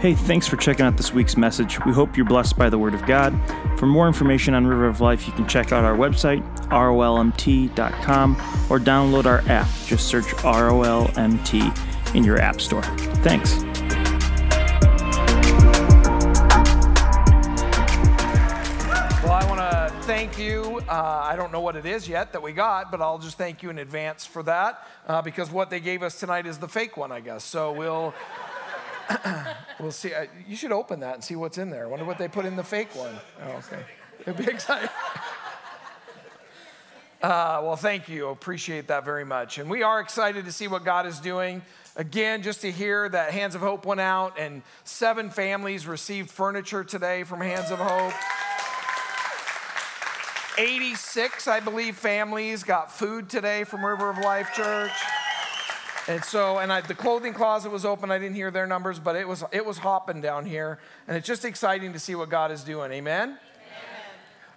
Hey, 0.00 0.14
thanks 0.14 0.48
for 0.48 0.56
checking 0.56 0.86
out 0.86 0.96
this 0.96 1.12
week's 1.12 1.36
message. 1.36 1.78
We 1.84 1.92
hope 1.92 2.16
you're 2.16 2.24
blessed 2.24 2.56
by 2.56 2.70
the 2.70 2.78
Word 2.78 2.94
of 2.94 3.04
God. 3.04 3.38
For 3.78 3.84
more 3.84 4.06
information 4.06 4.54
on 4.54 4.66
River 4.66 4.86
of 4.86 5.02
Life, 5.02 5.26
you 5.26 5.32
can 5.34 5.46
check 5.46 5.72
out 5.72 5.84
our 5.84 5.94
website, 5.94 6.42
rolmt.com, 6.70 8.36
or 8.70 8.78
download 8.78 9.26
our 9.26 9.40
app. 9.40 9.68
Just 9.84 10.08
search 10.08 10.24
ROLMT 10.36 12.14
in 12.14 12.24
your 12.24 12.38
App 12.38 12.62
Store. 12.62 12.80
Thanks. 13.20 13.62
Well, 19.22 19.32
I 19.32 19.44
want 19.46 19.60
to 19.60 19.94
thank 20.04 20.38
you. 20.38 20.80
Uh, 20.88 21.20
I 21.24 21.36
don't 21.36 21.52
know 21.52 21.60
what 21.60 21.76
it 21.76 21.84
is 21.84 22.08
yet 22.08 22.32
that 22.32 22.42
we 22.42 22.52
got, 22.52 22.90
but 22.90 23.02
I'll 23.02 23.18
just 23.18 23.36
thank 23.36 23.62
you 23.62 23.68
in 23.68 23.76
advance 23.76 24.24
for 24.24 24.42
that 24.44 24.82
uh, 25.06 25.20
because 25.20 25.50
what 25.50 25.68
they 25.68 25.78
gave 25.78 26.02
us 26.02 26.18
tonight 26.18 26.46
is 26.46 26.56
the 26.56 26.68
fake 26.68 26.96
one, 26.96 27.12
I 27.12 27.20
guess. 27.20 27.44
So 27.44 27.72
we'll. 27.72 28.14
we'll 29.80 29.92
see. 29.92 30.14
Uh, 30.14 30.26
you 30.46 30.56
should 30.56 30.72
open 30.72 31.00
that 31.00 31.14
and 31.14 31.24
see 31.24 31.36
what's 31.36 31.58
in 31.58 31.70
there. 31.70 31.84
I 31.84 31.88
wonder 31.88 32.04
what 32.04 32.18
they 32.18 32.28
put 32.28 32.44
in 32.44 32.56
the 32.56 32.64
fake 32.64 32.94
one. 32.94 33.14
Oh, 33.42 33.50
okay. 33.58 33.82
A 34.26 34.32
big 34.32 34.48
excited. 34.48 34.90
Uh, 37.22 37.60
well, 37.62 37.76
thank 37.76 38.08
you. 38.08 38.28
Appreciate 38.28 38.86
that 38.86 39.04
very 39.04 39.24
much. 39.24 39.58
And 39.58 39.68
we 39.68 39.82
are 39.82 40.00
excited 40.00 40.46
to 40.46 40.52
see 40.52 40.68
what 40.68 40.84
God 40.84 41.06
is 41.06 41.20
doing. 41.20 41.60
Again, 41.96 42.42
just 42.42 42.62
to 42.62 42.70
hear 42.70 43.08
that 43.10 43.32
Hands 43.32 43.54
of 43.54 43.60
Hope 43.60 43.84
went 43.84 44.00
out 44.00 44.38
and 44.38 44.62
seven 44.84 45.28
families 45.28 45.86
received 45.86 46.30
furniture 46.30 46.82
today 46.82 47.24
from 47.24 47.42
Hands 47.42 47.70
of 47.70 47.78
Hope. 47.78 48.14
86, 50.56 51.46
I 51.46 51.60
believe, 51.60 51.96
families 51.96 52.64
got 52.64 52.90
food 52.90 53.28
today 53.28 53.64
from 53.64 53.84
River 53.84 54.08
of 54.08 54.18
Life 54.18 54.54
Church. 54.54 54.92
And 56.10 56.24
so, 56.24 56.58
and 56.58 56.72
I, 56.72 56.80
the 56.80 56.92
clothing 56.92 57.32
closet 57.32 57.70
was 57.70 57.84
open. 57.84 58.10
I 58.10 58.18
didn't 58.18 58.34
hear 58.34 58.50
their 58.50 58.66
numbers, 58.66 58.98
but 58.98 59.14
it 59.14 59.28
was 59.28 59.44
it 59.52 59.64
was 59.64 59.78
hopping 59.78 60.20
down 60.20 60.44
here, 60.44 60.80
and 61.06 61.16
it's 61.16 61.24
just 61.24 61.44
exciting 61.44 61.92
to 61.92 62.00
see 62.00 62.16
what 62.16 62.28
God 62.28 62.50
is 62.50 62.64
doing. 62.64 62.90
Amen. 62.90 63.38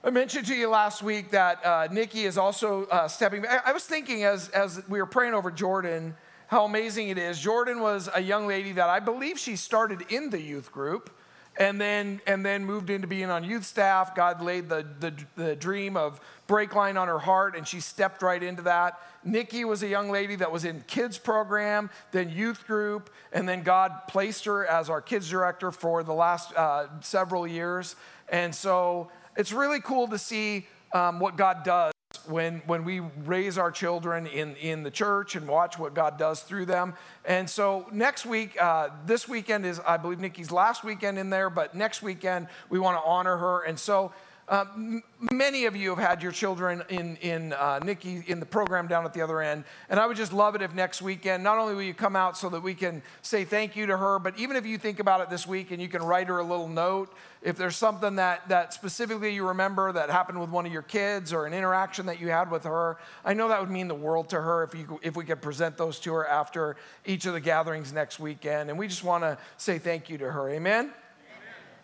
I 0.04 0.10
mentioned 0.10 0.48
to 0.48 0.56
you 0.56 0.68
last 0.68 1.04
week 1.04 1.30
that 1.30 1.64
uh, 1.64 1.88
Nikki 1.92 2.26
is 2.26 2.40
also 2.40 2.86
uh, 2.86 3.08
stepping. 3.08 3.46
I, 3.46 3.60
I 3.68 3.72
was 3.72 3.84
thinking 3.84 4.24
as 4.24 4.50
as 4.50 4.82
we 4.90 4.98
were 4.98 5.06
praying 5.06 5.36
over 5.36 5.52
Jordan, 5.52 6.16
how 6.48 6.66
amazing 6.66 7.10
it 7.10 7.20
is. 7.20 7.40
Jordan 7.40 7.82
was 7.82 8.10
a 8.16 8.20
young 8.20 8.48
lady 8.48 8.72
that 8.72 8.90
I 8.90 9.00
believe 9.00 9.38
she 9.38 9.56
started 9.56 10.12
in 10.12 10.32
the 10.32 10.42
youth 10.42 10.72
group 10.72 11.12
and 11.58 11.80
then 11.80 12.20
and 12.26 12.44
then 12.44 12.66
moved 12.66 12.90
into 12.90 13.08
being 13.08 13.30
on 13.30 13.44
youth 13.44 13.66
staff. 13.66 14.16
God 14.16 14.42
laid 14.42 14.70
the, 14.70 14.88
the, 15.00 15.14
the 15.36 15.56
dream 15.56 15.98
of 15.98 16.20
Breakline 16.54 17.02
on 17.02 17.08
her 17.08 17.18
heart, 17.18 17.56
and 17.56 17.68
she 17.68 17.80
stepped 17.80 18.22
right 18.22 18.44
into 18.44 18.62
that. 18.62 19.00
Nikki 19.24 19.66
was 19.66 19.82
a 19.82 19.88
young 19.88 20.12
lady 20.12 20.36
that 20.36 20.52
was 20.52 20.66
in 20.66 20.84
kids 20.86 21.18
program, 21.18 21.90
then 22.12 22.30
youth 22.30 22.68
group, 22.68 23.10
and 23.32 23.50
then 23.50 23.64
God 23.64 23.92
placed 24.08 24.46
her 24.46 24.64
as 24.68 24.88
our 24.88 25.02
kids 25.02 25.28
director 25.28 25.72
for 25.72 26.04
the 26.04 26.14
last 26.14 26.54
uh, 26.56 26.86
several 27.02 27.48
years. 27.48 27.96
And 28.30 28.54
so 28.54 29.10
it's 29.36 29.52
really 29.52 29.82
cool 29.82 30.08
to 30.10 30.20
see 30.20 30.68
um, 30.94 31.20
what 31.20 31.38
God 31.38 31.64
does 31.64 31.92
when, 32.28 32.62
when 32.68 32.84
we 32.86 33.00
raise 33.00 33.58
our 33.58 33.72
children 33.72 34.28
in, 34.28 34.56
in 34.58 34.84
the 34.84 34.92
church 34.92 35.36
and 35.36 35.48
watch 35.48 35.80
what 35.80 35.96
God 35.96 36.20
does 36.20 36.42
through 36.42 36.68
them. 36.68 36.94
And 37.26 37.50
so 37.50 37.88
next 37.92 38.28
week, 38.28 38.62
uh, 38.62 38.90
this 39.08 39.28
weekend 39.28 39.66
is, 39.66 39.80
I 39.80 39.98
believe, 39.98 40.20
Nikki's 40.20 40.52
last 40.52 40.84
weekend 40.84 41.18
in 41.18 41.32
there, 41.32 41.50
but 41.50 41.74
next 41.74 42.04
weekend 42.04 42.48
we 42.70 42.78
want 42.78 42.96
to 42.98 43.04
honor 43.04 43.38
her. 43.38 43.64
And 43.64 43.80
so 43.80 44.14
uh, 44.50 44.66
m- 44.76 45.04
many 45.32 45.66
of 45.66 45.76
you 45.76 45.90
have 45.96 46.00
had 46.00 46.22
your 46.22 46.32
children 46.32 46.84
in, 46.90 47.16
in 47.18 47.54
uh, 47.54 47.80
Nikki 47.80 48.24
in 48.28 48.40
the 48.40 48.46
program 48.46 48.88
down 48.88 49.06
at 49.06 49.14
the 49.14 49.22
other 49.22 49.42
end. 49.42 49.64
And 49.90 50.00
I 50.00 50.06
would 50.06 50.18
just 50.18 50.34
love 50.34 50.56
it 50.56 50.62
if 50.62 50.74
next 50.74 51.02
weekend, 51.02 51.44
not 51.44 51.58
only 51.58 51.74
will 51.74 51.84
you 51.84 51.94
come 51.94 52.16
out 52.16 52.38
so 52.38 52.50
that 52.50 52.62
we 52.62 52.74
can 52.74 53.02
say 53.22 53.46
thank 53.46 53.76
you 53.76 53.86
to 53.86 53.96
her, 53.96 54.20
but 54.20 54.38
even 54.38 54.58
if 54.58 54.66
you 54.66 54.78
think 54.78 55.00
about 55.00 55.22
it 55.22 55.30
this 55.30 55.48
week 55.48 55.72
and 55.72 55.82
you 55.82 55.88
can 55.88 56.04
write 56.04 56.28
her 56.28 56.40
a 56.40 56.44
little 56.44 56.68
note, 56.68 57.14
if 57.42 57.58
there's 57.58 57.76
something 57.76 58.16
that, 58.18 58.48
that 58.50 58.74
specifically 58.74 59.34
you 59.34 59.48
remember 59.48 59.92
that 59.92 60.10
happened 60.10 60.40
with 60.40 60.50
one 60.50 60.66
of 60.66 60.72
your 60.72 60.82
kids 60.82 61.34
or 61.34 61.46
an 61.46 61.54
interaction 61.54 62.06
that 62.06 62.20
you 62.20 62.30
had 62.30 62.52
with 62.52 62.64
her, 62.64 62.98
I 63.24 63.34
know 63.34 63.48
that 63.50 63.60
would 63.60 63.72
mean 63.72 63.88
the 63.88 63.96
world 63.96 64.30
to 64.30 64.42
her 64.42 64.64
if, 64.64 64.76
you, 64.76 65.00
if 65.04 65.16
we 65.16 65.26
could 65.26 65.42
present 65.42 65.78
those 65.78 66.00
to 66.02 66.14
her 66.14 66.28
after 66.28 66.76
each 67.06 67.26
of 67.26 67.34
the 67.34 67.42
gatherings 67.42 67.94
next 67.94 68.20
weekend. 68.20 68.70
And 68.70 68.80
we 68.80 68.88
just 68.88 69.04
want 69.04 69.24
to 69.24 69.38
say 69.58 69.78
thank 69.78 70.10
you 70.10 70.18
to 70.18 70.32
her. 70.32 70.50
Amen? 70.50 70.92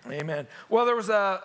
Amen. 0.06 0.19
Amen. 0.22 0.47
Well, 0.69 0.85
there 0.85 0.95
was 0.95 1.09
a 1.09 1.41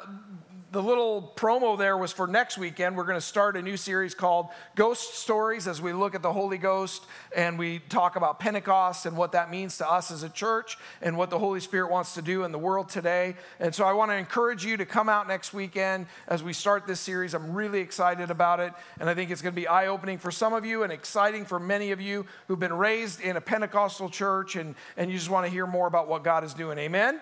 the 0.75 0.83
little 0.83 1.33
promo 1.37 1.79
there 1.79 1.97
was 1.97 2.11
for 2.11 2.27
next 2.27 2.59
weekend. 2.59 2.97
We're 2.97 3.05
going 3.05 3.17
to 3.17 3.21
start 3.25 3.57
a 3.57 3.62
new 3.62 3.77
series 3.77 4.12
called 4.12 4.49
Ghost 4.75 5.15
Stories 5.15 5.69
as 5.69 5.81
we 5.81 5.93
look 5.93 6.17
at 6.17 6.23
the 6.23 6.33
Holy 6.33 6.59
Ghost 6.59 7.05
and 7.35 7.57
we 7.57 7.79
talk 7.79 8.17
about 8.17 8.41
Pentecost 8.41 9.07
and 9.07 9.17
what 9.17 9.31
that 9.33 9.53
means 9.53 9.79
to 9.79 9.89
us 9.89 10.11
as 10.11 10.25
a 10.25 10.29
church 10.29 10.77
and 11.01 11.17
what 11.17 11.31
the 11.31 11.39
Holy 11.39 11.61
Spirit 11.61 11.93
wants 11.93 12.15
to 12.15 12.23
do 12.23 12.43
in 12.43 12.51
the 12.51 12.59
world 12.59 12.89
today. 12.89 13.37
And 13.61 13.73
so 13.73 13.85
I 13.85 13.93
want 13.93 14.11
to 14.11 14.17
encourage 14.17 14.65
you 14.65 14.77
to 14.77 14.85
come 14.85 15.09
out 15.09 15.29
next 15.29 15.55
weekend 15.55 16.07
as 16.27 16.43
we 16.43 16.53
start 16.53 16.89
this 16.89 16.99
series. 16.99 17.35
I'm 17.35 17.55
really 17.55 17.79
excited 17.79 18.33
about 18.33 18.59
it. 18.59 18.73
And 18.99 19.09
I 19.09 19.15
think 19.15 19.31
it's 19.31 19.43
going 19.43 19.55
to 19.55 19.61
be 19.61 19.69
eye 19.69 19.87
opening 19.87 20.19
for 20.19 20.33
some 20.33 20.53
of 20.53 20.67
you 20.67 20.83
and 20.83 20.93
exciting 20.93 21.45
for 21.45 21.61
many 21.61 21.93
of 21.93 22.01
you 22.01 22.27
who've 22.49 22.59
been 22.59 22.73
raised 22.73 23.21
in 23.21 23.37
a 23.37 23.41
Pentecostal 23.41 24.11
church 24.11 24.56
and, 24.56 24.75
and 24.97 25.09
you 25.09 25.17
just 25.17 25.31
want 25.31 25.47
to 25.47 25.53
hear 25.53 25.69
more 25.69 25.87
about 25.87 26.09
what 26.09 26.25
God 26.25 26.43
is 26.43 26.53
doing. 26.53 26.79
Amen? 26.79 27.21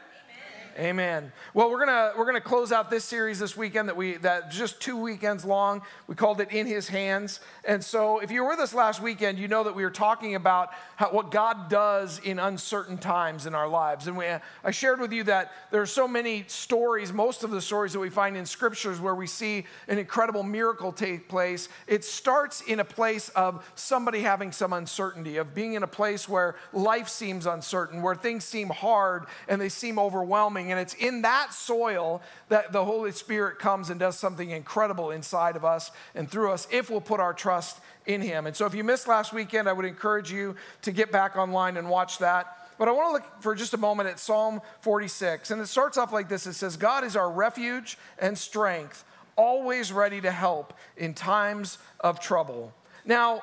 Amen. 0.79 1.33
Well, 1.53 1.71
we're 1.71 1.85
gonna 1.85 2.13
we're 2.17 2.25
gonna 2.25 2.41
close 2.41 2.73
out 2.73 2.89
this 2.89 3.05
series 3.05 3.39
this 3.39 3.57
weekend 3.57 3.89
that 3.89 3.97
we 3.97 4.17
that 4.19 4.51
just 4.51 4.81
two 4.81 4.97
weekends 4.97 5.45
long. 5.45 5.83
We 6.07 6.15
called 6.15 6.41
it 6.41 6.51
"In 6.51 6.67
His 6.67 6.89
Hands." 6.89 7.39
And 7.65 7.85
so, 7.85 8.21
if 8.21 8.31
you 8.31 8.43
were 8.43 8.49
with 8.49 8.59
us 8.59 8.73
last 8.73 9.03
weekend, 9.03 9.39
you 9.39 9.49
know 9.49 9.65
that 9.65 9.75
we 9.75 9.85
were 9.85 9.91
talking 9.91 10.35
about 10.35 10.71
how, 10.97 11.11
what 11.11 11.31
God 11.31 11.69
does 11.69 12.21
in 12.21 12.39
uncertain 12.39 12.97
times 12.97 13.45
in 13.45 13.55
our 13.55 13.69
lives. 13.69 14.07
And 14.07 14.17
we, 14.17 14.25
I 14.65 14.71
shared 14.71 14.99
with 14.99 15.13
you 15.13 15.25
that 15.25 15.53
there 15.71 15.83
are 15.83 15.87
so 15.87 16.09
many 16.09 16.45
stories. 16.47 17.13
Most 17.13 17.45
of 17.45 17.51
the 17.51 17.61
stories 17.61 17.93
that 17.93 18.01
we 18.01 18.09
find 18.09 18.35
in 18.35 18.47
scriptures 18.47 18.99
where 18.99 19.15
we 19.15 19.27
see 19.27 19.67
an 19.89 19.99
incredible 19.99 20.43
miracle 20.43 20.91
take 20.91 21.29
place. 21.29 21.69
It 21.87 22.03
starts 22.03 22.63
in 22.63 22.81
a 22.81 22.85
place 22.85 23.29
of 23.31 23.71
somebody 23.75 24.23
having 24.23 24.53
some 24.53 24.73
uncertainty, 24.73 25.37
of 25.37 25.55
being 25.55 25.75
in 25.75 25.83
a 25.83 25.89
place 25.89 26.29
where 26.29 26.57
life 26.73 27.11
seems 27.11 27.45
uncertain, 27.45 28.01
where 28.01 28.15
things 28.15 28.45
seem 28.45 28.71
hard 28.71 29.27
and 29.49 29.61
they 29.61 29.69
seem 29.69 29.99
overwhelming 29.99 30.62
and 30.71 30.81
it's 30.81 30.95
in 30.95 31.23
that 31.23 31.53
soil 31.53 32.23
that 32.49 32.73
the 32.73 32.85
Holy 32.85 33.11
Spirit 33.11 33.59
comes 33.59 33.91
and 33.91 33.99
does 33.99 34.19
something 34.19 34.51
incredible 34.51 35.11
inside 35.11 35.57
of 35.57 35.65
us 35.65 35.91
and 36.15 36.31
through 36.31 36.53
us 36.53 36.69
if 36.71 36.91
we'll 36.91 37.01
put 37.01 37.19
our 37.19 37.35
trust 37.35 37.81
in 38.07 38.21
Him. 38.21 38.47
And 38.47 38.55
so 38.55 38.67
if 38.67 38.75
you 38.75 38.85
missed 38.85 39.09
last 39.09 39.33
weekend, 39.33 39.69
I 39.69 39.73
would 39.73 39.87
encourage 39.87 40.31
you 40.31 40.55
to 40.83 40.93
get 40.93 41.11
back 41.11 41.37
online 41.37 41.77
and 41.77 41.89
watch 41.89 42.19
that. 42.19 42.59
But 42.79 42.89
I 42.89 42.93
want 42.93 43.09
to 43.09 43.13
look 43.13 43.43
for 43.43 43.55
just 43.55 43.75
a 43.75 43.79
moment 43.79 44.09
at 44.09 44.19
Psalm 44.19 44.61
46. 44.81 45.51
And 45.51 45.61
it 45.61 45.67
starts 45.67 45.97
off 45.97 46.13
like 46.13 46.29
this 46.29 46.47
it 46.47 46.55
says, 46.55 46.77
God 46.77 47.05
is 47.05 47.17
our 47.17 47.31
refuge 47.31 47.99
and 48.19 48.37
strength, 48.37 49.05
always 49.37 49.93
ready 49.93 50.21
to 50.21 50.31
help 50.31 50.75
in 50.97 51.15
times 51.15 51.79
of 52.01 52.21
trouble. 52.21 52.73
Now, 53.05 53.43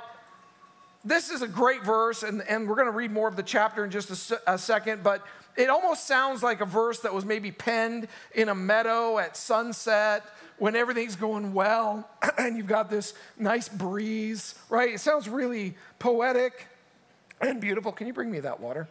this 1.04 1.30
is 1.30 1.42
a 1.42 1.48
great 1.48 1.84
verse, 1.84 2.24
and, 2.24 2.42
and 2.50 2.68
we're 2.68 2.76
going 2.76 2.88
to 2.88 2.92
read 2.92 3.12
more 3.12 3.28
of 3.28 3.36
the 3.36 3.44
chapter 3.44 3.86
in 3.86 3.92
just 3.92 4.32
a, 4.32 4.54
a 4.54 4.58
second, 4.58 5.04
but 5.04 5.26
it 5.56 5.70
almost 5.70 6.08
sounds 6.08 6.44
like 6.44 6.62
a 6.62 6.66
verse 6.66 7.00
that 7.00 7.14
was 7.14 7.26
maybe 7.26 7.52
penned 7.52 8.08
in 8.34 8.50
a 8.50 8.56
meadow 8.56 9.18
at 9.18 9.36
sunset 9.36 10.24
when 10.58 10.76
everything's 10.76 11.16
going 11.16 11.54
well 11.54 12.08
and 12.38 12.58
you've 12.58 12.68
got 12.68 12.90
this 12.90 13.14
nice 13.38 13.70
breeze, 13.70 14.56
right? 14.70 14.94
It 14.94 15.00
sounds 15.00 15.28
really 15.28 15.76
poetic 16.00 16.68
and 17.42 17.60
beautiful. 17.60 17.92
Can 17.92 18.08
you 18.08 18.14
bring 18.14 18.30
me 18.30 18.42
that 18.42 18.60
water? 18.60 18.88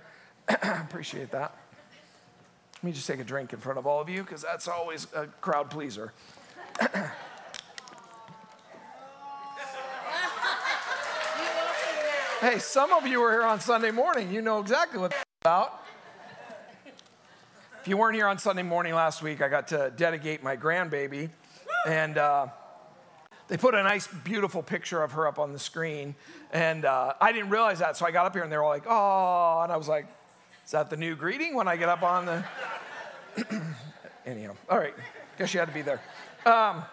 I 0.48 0.82
appreciate 0.88 1.30
that. 1.32 1.54
Let 2.76 2.84
me 2.84 2.92
just 2.92 3.06
take 3.06 3.20
a 3.20 3.24
drink 3.24 3.52
in 3.52 3.58
front 3.58 3.78
of 3.78 3.86
all 3.86 4.00
of 4.00 4.08
you 4.08 4.22
because 4.22 4.42
that's 4.42 4.68
always 4.68 5.06
a 5.14 5.26
crowd 5.40 5.68
pleaser. 5.68 6.12
hey, 12.40 12.58
some 12.58 12.92
of 12.92 13.06
you 13.06 13.20
are 13.22 13.32
here 13.32 13.42
on 13.42 13.60
Sunday 13.60 13.90
morning. 13.90 14.32
You 14.32 14.42
know 14.42 14.60
exactly 14.60 15.00
what 15.00 15.10
that's 15.10 15.24
about. 15.42 15.82
If 17.80 17.88
you 17.88 17.96
weren't 17.96 18.14
here 18.14 18.26
on 18.26 18.38
Sunday 18.38 18.62
morning 18.62 18.94
last 18.94 19.22
week, 19.22 19.42
I 19.42 19.48
got 19.48 19.68
to 19.68 19.92
dedicate 19.96 20.42
my 20.42 20.56
grandbaby. 20.56 21.30
And 21.86 22.16
uh, 22.16 22.48
they 23.48 23.56
put 23.56 23.74
a 23.74 23.82
nice, 23.82 24.06
beautiful 24.06 24.62
picture 24.62 25.02
of 25.02 25.12
her 25.12 25.26
up 25.26 25.38
on 25.38 25.52
the 25.52 25.58
screen. 25.58 26.14
And 26.52 26.84
uh, 26.84 27.14
I 27.20 27.32
didn't 27.32 27.50
realize 27.50 27.80
that. 27.80 27.96
So 27.96 28.06
I 28.06 28.12
got 28.12 28.26
up 28.26 28.34
here 28.34 28.44
and 28.44 28.52
they 28.52 28.56
were 28.56 28.66
like, 28.66 28.84
oh. 28.86 29.60
And 29.62 29.72
I 29.72 29.76
was 29.76 29.88
like, 29.88 30.06
is 30.64 30.70
that 30.72 30.90
the 30.90 30.96
new 30.96 31.16
greeting 31.16 31.54
when 31.54 31.66
I 31.66 31.76
get 31.76 31.88
up 31.88 32.02
on 32.02 32.26
the. 32.26 32.44
Anyhow, 34.26 34.54
all 34.70 34.78
right. 34.78 34.94
Guess 35.38 35.54
you 35.54 35.60
had 35.60 35.68
to 35.68 35.74
be 35.74 35.82
there. 35.82 36.00
Um, 36.46 36.84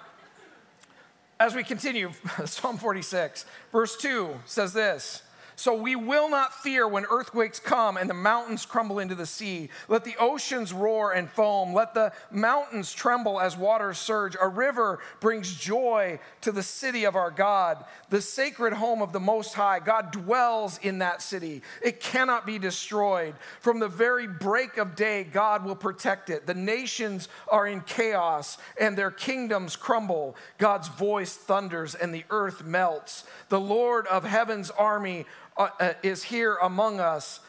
as 1.40 1.54
we 1.54 1.64
continue, 1.64 2.12
Psalm 2.46 2.78
46, 2.78 3.46
verse 3.72 3.98
2 3.98 4.40
says 4.46 4.74
this 4.74 5.22
So 5.56 5.74
we 5.74 5.96
will 5.96 6.30
not 6.30 6.54
fear 6.54 6.88
when 6.88 7.06
earthquakes 7.10 7.60
come 7.60 7.98
and 7.98 8.10
the 8.10 8.14
mountains 8.14 8.66
crumble 8.66 9.00
into 9.00 9.16
the 9.16 9.26
sea. 9.26 9.70
Let 9.88 10.04
the 10.04 10.16
oceans 10.20 10.74
roar 10.74 11.14
and 11.14 11.30
foam. 11.30 11.74
Let 11.74 11.94
the 11.94 12.12
mountains 12.30 12.94
tremble 12.94 13.40
as 13.40 13.56
waters 13.58 13.98
surge. 13.98 14.36
A 14.42 14.48
river 14.48 15.00
brings 15.20 15.56
joy 15.56 16.20
to 16.42 16.52
the 16.52 16.64
city 16.64 17.06
of 17.06 17.16
our 17.16 17.32
God, 17.32 17.86
the 18.10 18.22
sacred 18.22 18.74
home 18.74 19.02
of 19.02 19.14
the 19.14 19.20
Most 19.20 19.54
High. 19.54 19.80
God 19.80 20.12
dwells 20.12 20.78
in 20.82 21.00
that 21.00 21.22
city. 21.22 21.62
It 21.82 22.00
cannot 22.00 22.46
be 22.46 22.60
destroyed. 22.60 23.36
From 23.62 23.80
the 23.80 23.88
very 23.88 24.28
break 24.28 24.78
of 24.78 24.96
day, 24.96 25.24
God 25.24 25.64
will 25.64 25.76
protect 25.76 26.30
it. 26.30 26.46
The 26.46 26.54
nations 26.54 27.30
are 27.48 27.66
in 27.66 27.82
chaos 27.82 28.58
and 28.80 28.98
their 28.98 29.12
kingdoms 29.12 29.76
crumble. 29.76 30.36
God's 30.58 30.90
voice 30.90 31.36
thunders 31.36 31.96
and 31.96 32.14
the 32.14 32.26
earth 32.30 32.66
melts. 32.66 33.24
The 33.50 33.60
Lord 33.60 34.08
of 34.08 34.24
heaven's 34.24 34.70
army 34.72 35.26
Uh, 35.58 35.70
uh, 35.80 35.94
is 36.04 36.24
here 36.24 36.56
among 36.62 37.00
us. 37.00 37.40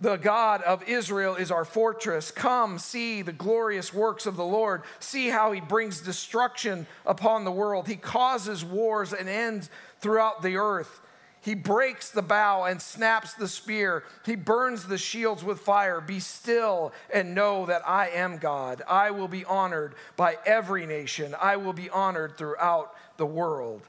The 0.00 0.16
God 0.16 0.62
of 0.62 0.86
Israel 0.88 1.36
is 1.36 1.50
our 1.50 1.64
fortress. 1.64 2.30
Come, 2.30 2.78
see 2.78 3.22
the 3.22 3.32
glorious 3.32 3.94
works 3.94 4.26
of 4.26 4.36
the 4.36 4.44
Lord. 4.44 4.82
See 4.98 5.28
how 5.28 5.52
he 5.52 5.60
brings 5.60 6.00
destruction 6.00 6.86
upon 7.06 7.44
the 7.44 7.52
world. 7.52 7.86
He 7.86 7.96
causes 7.96 8.64
wars 8.64 9.12
and 9.12 9.28
ends 9.28 9.70
throughout 10.00 10.42
the 10.42 10.56
earth. 10.56 11.00
He 11.40 11.54
breaks 11.54 12.10
the 12.10 12.22
bow 12.22 12.64
and 12.64 12.82
snaps 12.82 13.34
the 13.34 13.46
spear. 13.46 14.02
He 14.26 14.34
burns 14.34 14.88
the 14.88 14.98
shields 14.98 15.44
with 15.44 15.60
fire. 15.60 16.00
Be 16.00 16.18
still 16.18 16.92
and 17.14 17.36
know 17.36 17.66
that 17.66 17.88
I 17.88 18.08
am 18.08 18.38
God. 18.38 18.82
I 18.88 19.12
will 19.12 19.28
be 19.28 19.44
honored 19.44 19.94
by 20.16 20.38
every 20.44 20.84
nation, 20.84 21.36
I 21.40 21.56
will 21.56 21.72
be 21.72 21.88
honored 21.88 22.36
throughout 22.36 22.92
the 23.16 23.26
world. 23.26 23.82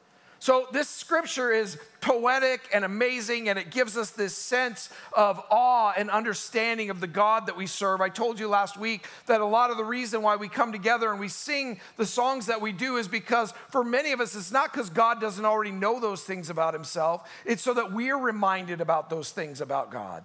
So, 0.47 0.65
this 0.71 0.87
scripture 0.87 1.51
is 1.51 1.77
poetic 1.99 2.69
and 2.73 2.85
amazing, 2.85 3.49
and 3.49 3.59
it 3.59 3.69
gives 3.69 3.97
us 3.97 4.11
this 4.11 4.33
sense 4.33 4.89
of 5.11 5.43
awe 5.51 5.91
and 5.97 6.09
understanding 6.09 6.89
of 6.89 7.01
the 7.01 7.07
God 7.07 7.47
that 7.47 7.57
we 7.57 7.67
serve. 7.67 7.99
I 7.99 8.07
told 8.07 8.39
you 8.39 8.47
last 8.47 8.77
week 8.77 9.05
that 9.25 9.41
a 9.41 9.45
lot 9.45 9.71
of 9.71 9.77
the 9.77 9.83
reason 9.83 10.21
why 10.21 10.37
we 10.37 10.47
come 10.47 10.71
together 10.71 11.11
and 11.11 11.19
we 11.19 11.27
sing 11.27 11.81
the 11.97 12.05
songs 12.05 12.45
that 12.45 12.61
we 12.61 12.71
do 12.71 12.95
is 12.95 13.09
because 13.09 13.53
for 13.67 13.83
many 13.83 14.13
of 14.13 14.21
us, 14.21 14.37
it's 14.37 14.49
not 14.49 14.71
because 14.71 14.89
God 14.89 15.19
doesn't 15.19 15.43
already 15.43 15.71
know 15.71 15.99
those 15.99 16.23
things 16.23 16.49
about 16.49 16.73
Himself, 16.73 17.29
it's 17.43 17.61
so 17.61 17.73
that 17.73 17.91
we're 17.91 18.17
reminded 18.17 18.79
about 18.79 19.09
those 19.09 19.31
things 19.31 19.59
about 19.59 19.91
God 19.91 20.23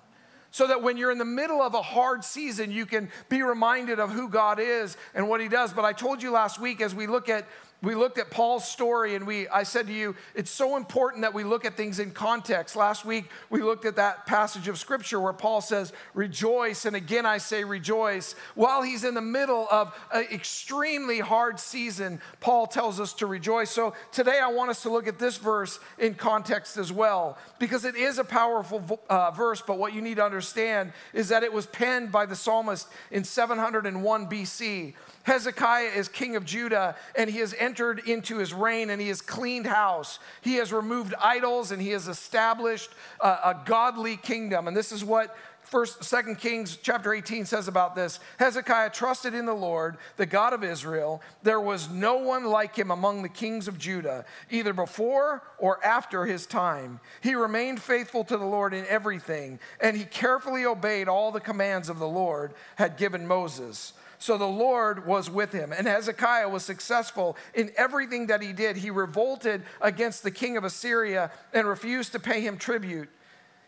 so 0.52 0.66
that 0.66 0.82
when 0.82 0.98
you're 0.98 1.10
in 1.10 1.16
the 1.16 1.24
middle 1.24 1.62
of 1.62 1.72
a 1.72 1.80
hard 1.80 2.22
season, 2.22 2.70
you 2.70 2.84
can 2.84 3.10
be 3.30 3.42
reminded 3.42 3.98
of 3.98 4.10
who 4.10 4.28
God 4.28 4.60
is 4.60 4.98
and 5.14 5.26
what 5.26 5.40
He 5.40 5.48
does. 5.48 5.72
But 5.72 5.86
I 5.86 5.94
told 5.94 6.22
you 6.22 6.30
last 6.30 6.60
week 6.60 6.82
as 6.82 6.94
we 6.94 7.06
look 7.06 7.30
at 7.30 7.46
we 7.82 7.96
looked 7.96 8.19
at 8.19 8.31
Paul's 8.31 8.67
story 8.67 9.17
and 9.17 9.26
we 9.26 9.49
I 9.49 9.64
said 9.64 9.88
to 9.88 9.93
you 9.93 10.14
it's 10.34 10.50
so 10.50 10.76
important 10.76 11.23
that 11.23 11.34
we 11.34 11.43
look 11.43 11.64
at 11.64 11.76
things 11.76 11.99
in 11.99 12.12
context. 12.12 12.76
Last 12.76 13.05
week 13.05 13.29
we 13.50 13.61
looked 13.61 13.84
at 13.84 13.96
that 13.96 14.25
passage 14.26 14.69
of 14.69 14.79
scripture 14.79 15.19
where 15.20 15.32
Paul 15.32 15.61
says 15.61 15.93
rejoice 16.14 16.84
and 16.84 16.94
again 16.94 17.26
I 17.26 17.38
say 17.38 17.64
rejoice. 17.64 18.34
While 18.55 18.82
he's 18.82 19.05
in 19.05 19.14
the 19.14 19.20
middle 19.20 19.67
of 19.70 19.94
an 20.12 20.26
extremely 20.32 21.19
hard 21.19 21.58
season, 21.58 22.20
Paul 22.40 22.69
tells 22.69 23.00
us 23.00 23.12
to 23.14 23.26
rejoice. 23.26 23.70
So 23.70 23.94
today 24.12 24.38
I 24.38 24.49
want 24.49 24.70
us 24.70 24.82
to 24.82 24.90
look 24.90 25.08
at 25.08 25.19
this 25.19 25.37
verse 25.37 25.81
in 25.99 26.14
context 26.14 26.76
as 26.76 26.93
well 26.93 27.37
because 27.58 27.84
it 27.84 27.96
is 27.96 28.19
a 28.19 28.25
powerful 28.25 29.00
uh, 29.11 29.32
verse 29.32 29.61
but 29.61 29.79
what 29.79 29.93
you 29.93 30.00
need 30.00 30.17
to 30.17 30.25
understand 30.25 30.93
is 31.12 31.29
that 31.31 31.43
it 31.43 31.52
was 31.52 31.67
penned 31.67 32.12
by 32.12 32.26
the 32.26 32.37
psalmist 32.37 32.88
in 33.11 33.25
701 33.25 34.29
BC. 34.29 34.94
Hezekiah 35.24 35.90
is 35.96 36.08
king 36.08 36.36
of 36.36 36.44
Judah, 36.44 36.96
and 37.14 37.30
he 37.30 37.38
has 37.38 37.54
entered 37.58 38.00
into 38.06 38.38
his 38.38 38.52
reign, 38.52 38.90
and 38.90 39.00
he 39.00 39.08
has 39.08 39.20
cleaned 39.20 39.66
house. 39.66 40.19
He 40.40 40.54
has 40.56 40.72
removed 40.72 41.14
idols, 41.20 41.70
and 41.70 41.80
he 41.80 41.90
has 41.90 42.08
established 42.08 42.90
a, 43.20 43.28
a 43.28 43.62
godly 43.64 44.16
kingdom. 44.16 44.69
And 44.69 44.76
this 44.76 44.92
is 44.92 45.04
what 45.04 45.36
First, 45.72 46.04
Second 46.04 46.36
Kings 46.36 46.76
chapter 46.76 47.14
18 47.14 47.46
says 47.46 47.66
about 47.66 47.94
this. 47.94 48.20
Hezekiah 48.38 48.90
trusted 48.90 49.32
in 49.32 49.46
the 49.46 49.54
Lord, 49.54 49.96
the 50.19 50.26
God 50.26 50.52
of 50.52 50.62
Israel. 50.62 51.22
There 51.42 51.62
was 51.62 51.88
no 51.88 52.16
one 52.16 52.44
like 52.44 52.76
him 52.76 52.90
among 52.90 53.22
the 53.22 53.30
kings 53.30 53.69
of 53.69 53.78
Judah, 53.78 54.26
either 54.50 54.74
before 54.74 55.42
or 55.56 55.82
after 55.82 56.26
his 56.26 56.44
time. 56.44 57.00
He 57.22 57.34
remained 57.34 57.80
faithful 57.80 58.22
to 58.24 58.36
the 58.36 58.44
Lord 58.44 58.74
in 58.74 58.84
everything, 58.84 59.60
and 59.80 59.96
he 59.96 60.04
carefully 60.04 60.66
obeyed 60.66 61.08
all 61.08 61.32
the 61.32 61.40
commands 61.40 61.88
of 61.88 61.98
the 61.98 62.06
Lord 62.06 62.52
had 62.76 62.98
given 62.98 63.26
Moses. 63.26 63.94
So 64.22 64.38
the 64.38 64.44
Lord 64.46 65.04
was 65.04 65.28
with 65.28 65.50
him. 65.50 65.72
And 65.72 65.84
Hezekiah 65.84 66.48
was 66.48 66.64
successful 66.64 67.36
in 67.54 67.72
everything 67.76 68.28
that 68.28 68.40
he 68.40 68.52
did. 68.52 68.76
He 68.76 68.88
revolted 68.88 69.64
against 69.80 70.22
the 70.22 70.30
king 70.30 70.56
of 70.56 70.62
Assyria 70.62 71.32
and 71.52 71.66
refused 71.66 72.12
to 72.12 72.20
pay 72.20 72.40
him 72.40 72.56
tribute. 72.56 73.08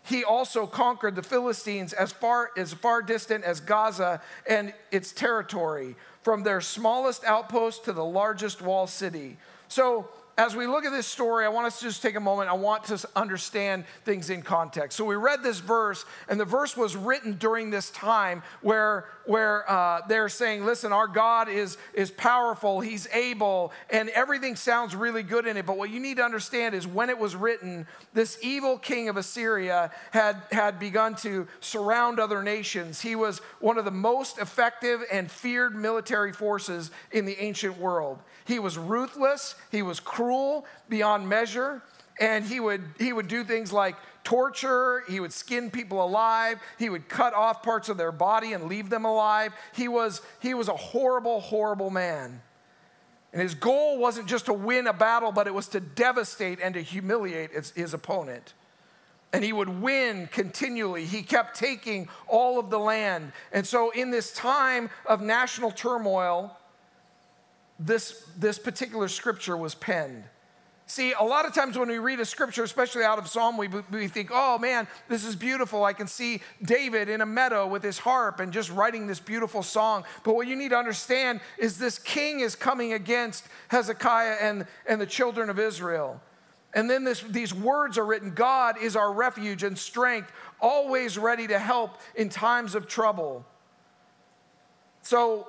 He 0.05 0.23
also 0.23 0.69
conquered 0.69 1.17
the 1.17 1.25
Philistines 1.25 1.93
as 1.93 2.12
far, 2.12 2.53
as 2.56 2.73
far 2.73 3.03
distant 3.03 3.43
as 3.43 3.59
Gaza 3.59 4.23
and 4.49 4.73
its 4.93 5.11
territory, 5.11 5.97
from 6.23 6.45
their 6.45 6.61
smallest 6.61 7.25
outpost 7.25 7.85
to 7.87 7.93
the 7.93 8.05
largest 8.05 8.62
wall 8.62 8.87
city. 8.87 9.39
So 9.67 10.09
as 10.37 10.57
we 10.57 10.67
look 10.67 10.85
at 10.85 10.91
this 10.91 11.07
story, 11.07 11.45
I 11.45 11.49
want 11.49 11.69
us 11.69 11.79
to 11.79 11.85
just 11.85 12.03
take 12.03 12.17
a 12.17 12.21
moment. 12.21 12.51
I 12.51 12.55
want 12.55 12.85
to 12.85 13.09
understand 13.15 13.85
things 14.05 14.31
in 14.31 14.43
context. 14.43 14.97
So 14.97 15.05
we 15.05 15.15
read 15.15 15.45
this 15.45 15.61
verse, 15.61 16.05
and 16.29 16.41
the 16.41 16.45
verse 16.45 16.77
was 16.77 16.97
written 16.97 17.35
during 17.35 17.71
this 17.71 17.91
time 17.91 18.43
where, 18.61 19.07
where 19.27 19.71
uh, 19.71 20.01
they're 20.09 20.29
saying, 20.29 20.65
listen, 20.65 20.93
our 20.93 21.07
God 21.07 21.49
is, 21.49 21.79
is 21.93 22.11
powerful, 22.11 22.81
He's 22.81 23.07
able, 23.13 23.73
and 23.91 24.09
everything 24.11 24.57
sounds 24.57 24.97
really 24.97 25.23
good 25.23 25.47
in 25.47 25.57
it. 25.57 25.67
But 25.67 25.79
what 25.79 25.91
you 25.91 26.01
need 26.01 26.17
to 26.17 26.25
understand 26.25 26.75
is 26.75 26.85
when 26.85 27.11
it 27.11 27.19
was 27.19 27.37
written, 27.37 27.87
this 28.13 28.37
evil 28.43 28.77
king 28.77 29.09
of 29.09 29.17
Assyria 29.17 29.93
had, 30.11 30.43
had 30.51 30.81
begun 30.81 31.15
to 31.17 31.47
surround 31.61 32.19
other 32.19 32.43
nations. 32.43 33.01
He 33.01 33.15
was 33.15 33.39
one 33.61 33.79
of 33.79 33.85
the 33.85 33.93
most 33.93 34.39
effective 34.39 35.05
and 35.13 35.31
feared 35.31 35.77
military 35.77 36.33
forces 36.33 36.91
in 37.13 37.25
the 37.25 37.41
ancient 37.41 37.79
world. 37.79 38.19
He 38.47 38.59
was 38.59 38.77
ruthless, 38.77 39.55
he 39.71 39.83
was 39.83 40.01
cruel 40.01 40.24
beyond 40.88 41.29
measure, 41.29 41.82
and 42.21 42.44
he 42.44 42.61
would, 42.61 42.82
he 42.99 43.12
would 43.12 43.29
do 43.29 43.44
things 43.44 43.73
like 43.73 43.97
torture, 44.25 45.03
he 45.09 45.21
would 45.21 45.32
skin 45.32 45.71
people 45.71 46.05
alive, 46.05 46.59
he 46.79 46.88
would 46.88 47.09
cut 47.09 47.35
off 47.35 47.62
parts 47.62 47.88
of 47.88 47.97
their 47.97 48.12
body 48.12 48.53
and 48.53 48.65
leave 48.65 48.91
them 48.91 49.05
alive. 49.05 49.53
He 49.75 49.88
was, 49.88 50.23
he 50.41 50.55
was 50.55 50.69
a 50.69 50.76
horrible, 50.76 51.41
horrible 51.41 51.91
man. 51.91 52.41
And 53.32 53.43
his 53.43 53.55
goal 53.55 53.99
wasn't 53.99 54.29
just 54.29 54.47
to 54.47 54.53
win 54.53 54.87
a 54.87 54.93
battle, 54.93 55.32
but 55.32 55.47
it 55.47 55.55
was 55.55 55.69
to 55.69 55.81
devastate 55.81 56.61
and 56.62 56.75
to 56.75 56.81
humiliate 56.81 57.50
his, 57.50 57.73
his 57.73 57.93
opponent. 57.93 58.55
And 59.32 59.43
he 59.43 59.53
would 59.53 59.82
win 59.82 60.29
continually. 60.31 61.05
He 61.05 61.23
kept 61.23 61.59
taking 61.59 62.09
all 62.29 62.61
of 62.61 62.70
the 62.70 62.79
land. 62.79 63.32
And 63.53 63.67
so, 63.67 63.91
in 63.91 64.12
this 64.12 64.32
time 64.32 64.88
of 65.05 65.20
national 65.20 65.73
turmoil, 65.73 66.56
this, 67.79 68.29
this 68.37 68.59
particular 68.59 69.09
scripture 69.09 69.56
was 69.56 69.75
penned. 69.75 70.25
See, 70.87 71.12
a 71.12 71.23
lot 71.23 71.47
of 71.47 71.55
times 71.55 71.79
when 71.79 71.88
we 71.88 71.97
read 71.97 72.20
a 72.20 72.27
scripture, 72.27 72.63
especially 72.63 73.05
out 73.05 73.19
of 73.19 73.27
Psalm, 73.27 73.56
we, 73.56 73.69
we 73.91 74.06
think, 74.06 74.31
oh 74.31 74.58
man, 74.58 74.87
this 75.08 75.25
is 75.25 75.34
beautiful. 75.34 75.82
I 75.82 75.94
can 75.94 76.06
see 76.06 76.43
David 76.63 77.08
in 77.08 77.22
a 77.22 77.27
meadow 77.27 77.67
with 77.67 77.82
his 77.82 77.99
harp 77.99 78.39
and 78.39 78.53
just 78.53 78.70
writing 78.70 79.06
this 79.06 79.19
beautiful 79.19 79.63
song. 79.63 80.05
But 80.25 80.34
what 80.34 80.46
you 80.46 80.56
need 80.56 80.70
to 80.70 80.77
understand 80.77 81.41
is 81.56 81.79
this 81.79 81.99
king 81.99 82.41
is 82.41 82.55
coming 82.55 82.93
against 82.93 83.46
Hezekiah 83.69 84.37
and, 84.43 84.67
and 84.87 85.01
the 85.01 85.06
children 85.06 85.49
of 85.49 85.58
Israel. 85.58 86.20
And 86.75 86.91
then 86.91 87.03
this, 87.03 87.22
these 87.22 87.55
words 87.55 87.96
are 87.96 88.05
written 88.05 88.34
God 88.34 88.77
is 88.79 88.94
our 88.94 89.10
refuge 89.10 89.63
and 89.63 89.79
strength, 89.79 90.32
always 90.60 91.17
ready 91.17 91.46
to 91.46 91.58
help 91.58 91.99
in 92.15 92.29
times 92.29 92.75
of 92.75 92.89
trouble. 92.89 93.46
So 95.01 95.49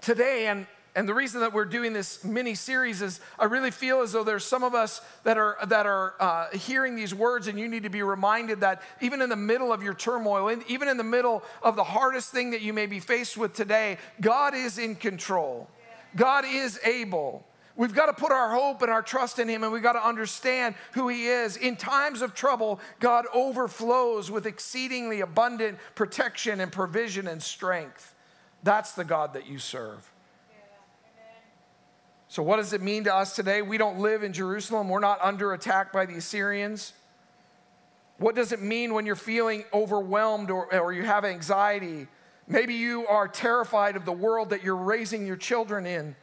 today, 0.00 0.46
and 0.46 0.66
and 0.98 1.08
the 1.08 1.14
reason 1.14 1.42
that 1.42 1.52
we're 1.52 1.64
doing 1.64 1.92
this 1.92 2.24
mini 2.24 2.56
series 2.56 3.02
is 3.02 3.20
I 3.38 3.44
really 3.44 3.70
feel 3.70 4.00
as 4.00 4.10
though 4.10 4.24
there's 4.24 4.44
some 4.44 4.64
of 4.64 4.74
us 4.74 5.00
that 5.22 5.38
are, 5.38 5.56
that 5.68 5.86
are 5.86 6.14
uh, 6.18 6.48
hearing 6.50 6.96
these 6.96 7.14
words, 7.14 7.46
and 7.46 7.56
you 7.56 7.68
need 7.68 7.84
to 7.84 7.88
be 7.88 8.02
reminded 8.02 8.62
that 8.62 8.82
even 9.00 9.22
in 9.22 9.28
the 9.28 9.36
middle 9.36 9.72
of 9.72 9.80
your 9.80 9.94
turmoil, 9.94 10.52
even 10.66 10.88
in 10.88 10.96
the 10.96 11.04
middle 11.04 11.44
of 11.62 11.76
the 11.76 11.84
hardest 11.84 12.32
thing 12.32 12.50
that 12.50 12.62
you 12.62 12.72
may 12.72 12.86
be 12.86 12.98
faced 12.98 13.36
with 13.36 13.54
today, 13.54 13.96
God 14.20 14.56
is 14.56 14.76
in 14.76 14.96
control. 14.96 15.68
God 16.16 16.44
is 16.44 16.80
able. 16.84 17.46
We've 17.76 17.94
got 17.94 18.06
to 18.06 18.12
put 18.12 18.32
our 18.32 18.50
hope 18.52 18.82
and 18.82 18.90
our 18.90 19.02
trust 19.02 19.38
in 19.38 19.46
Him, 19.46 19.62
and 19.62 19.72
we've 19.72 19.80
got 19.80 19.92
to 19.92 20.04
understand 20.04 20.74
who 20.94 21.06
He 21.06 21.28
is. 21.28 21.56
In 21.56 21.76
times 21.76 22.22
of 22.22 22.34
trouble, 22.34 22.80
God 22.98 23.26
overflows 23.32 24.32
with 24.32 24.46
exceedingly 24.46 25.20
abundant 25.20 25.78
protection 25.94 26.58
and 26.58 26.72
provision 26.72 27.28
and 27.28 27.40
strength. 27.40 28.16
That's 28.64 28.94
the 28.94 29.04
God 29.04 29.34
that 29.34 29.46
you 29.46 29.60
serve. 29.60 30.10
So, 32.28 32.42
what 32.42 32.56
does 32.56 32.74
it 32.74 32.82
mean 32.82 33.04
to 33.04 33.14
us 33.14 33.34
today? 33.34 33.62
We 33.62 33.78
don't 33.78 34.00
live 34.00 34.22
in 34.22 34.32
Jerusalem, 34.32 34.88
we're 34.88 35.00
not 35.00 35.18
under 35.22 35.52
attack 35.54 35.92
by 35.92 36.06
the 36.06 36.16
Assyrians. 36.16 36.92
What 38.18 38.34
does 38.34 38.52
it 38.52 38.60
mean 38.60 38.94
when 38.94 39.06
you're 39.06 39.14
feeling 39.14 39.64
overwhelmed 39.72 40.50
or, 40.50 40.74
or 40.74 40.92
you 40.92 41.04
have 41.04 41.24
anxiety? 41.24 42.08
Maybe 42.48 42.74
you 42.74 43.06
are 43.06 43.28
terrified 43.28 43.94
of 43.94 44.04
the 44.04 44.12
world 44.12 44.50
that 44.50 44.64
you're 44.64 44.76
raising 44.76 45.26
your 45.26 45.36
children 45.36 45.86
in. 45.86 46.16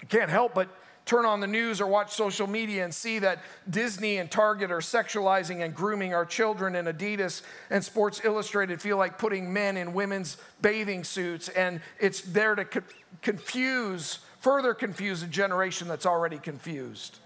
You 0.00 0.08
can't 0.08 0.30
help 0.30 0.54
but 0.54 0.68
turn 1.04 1.24
on 1.24 1.40
the 1.40 1.46
news 1.46 1.80
or 1.80 1.86
watch 1.86 2.12
social 2.12 2.46
media 2.46 2.84
and 2.84 2.94
see 2.94 3.18
that 3.18 3.40
Disney 3.68 4.18
and 4.18 4.30
Target 4.30 4.70
are 4.70 4.78
sexualizing 4.78 5.64
and 5.64 5.74
grooming 5.74 6.14
our 6.14 6.24
children, 6.24 6.76
and 6.76 6.86
Adidas 6.86 7.42
and 7.70 7.82
Sports 7.84 8.20
Illustrated 8.24 8.80
feel 8.80 8.96
like 8.96 9.18
putting 9.18 9.52
men 9.52 9.76
in 9.76 9.92
women's 9.92 10.36
bathing 10.60 11.02
suits, 11.02 11.48
and 11.48 11.80
it's 11.98 12.20
there 12.20 12.54
to 12.54 12.64
co- 12.64 12.82
confuse, 13.20 14.20
further 14.42 14.74
confuse 14.74 15.22
a 15.22 15.26
generation 15.26 15.88
that's 15.88 16.04
already 16.04 16.38
confused. 16.38 17.18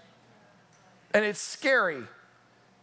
And 1.13 1.25
it's 1.25 1.39
scary. 1.39 2.03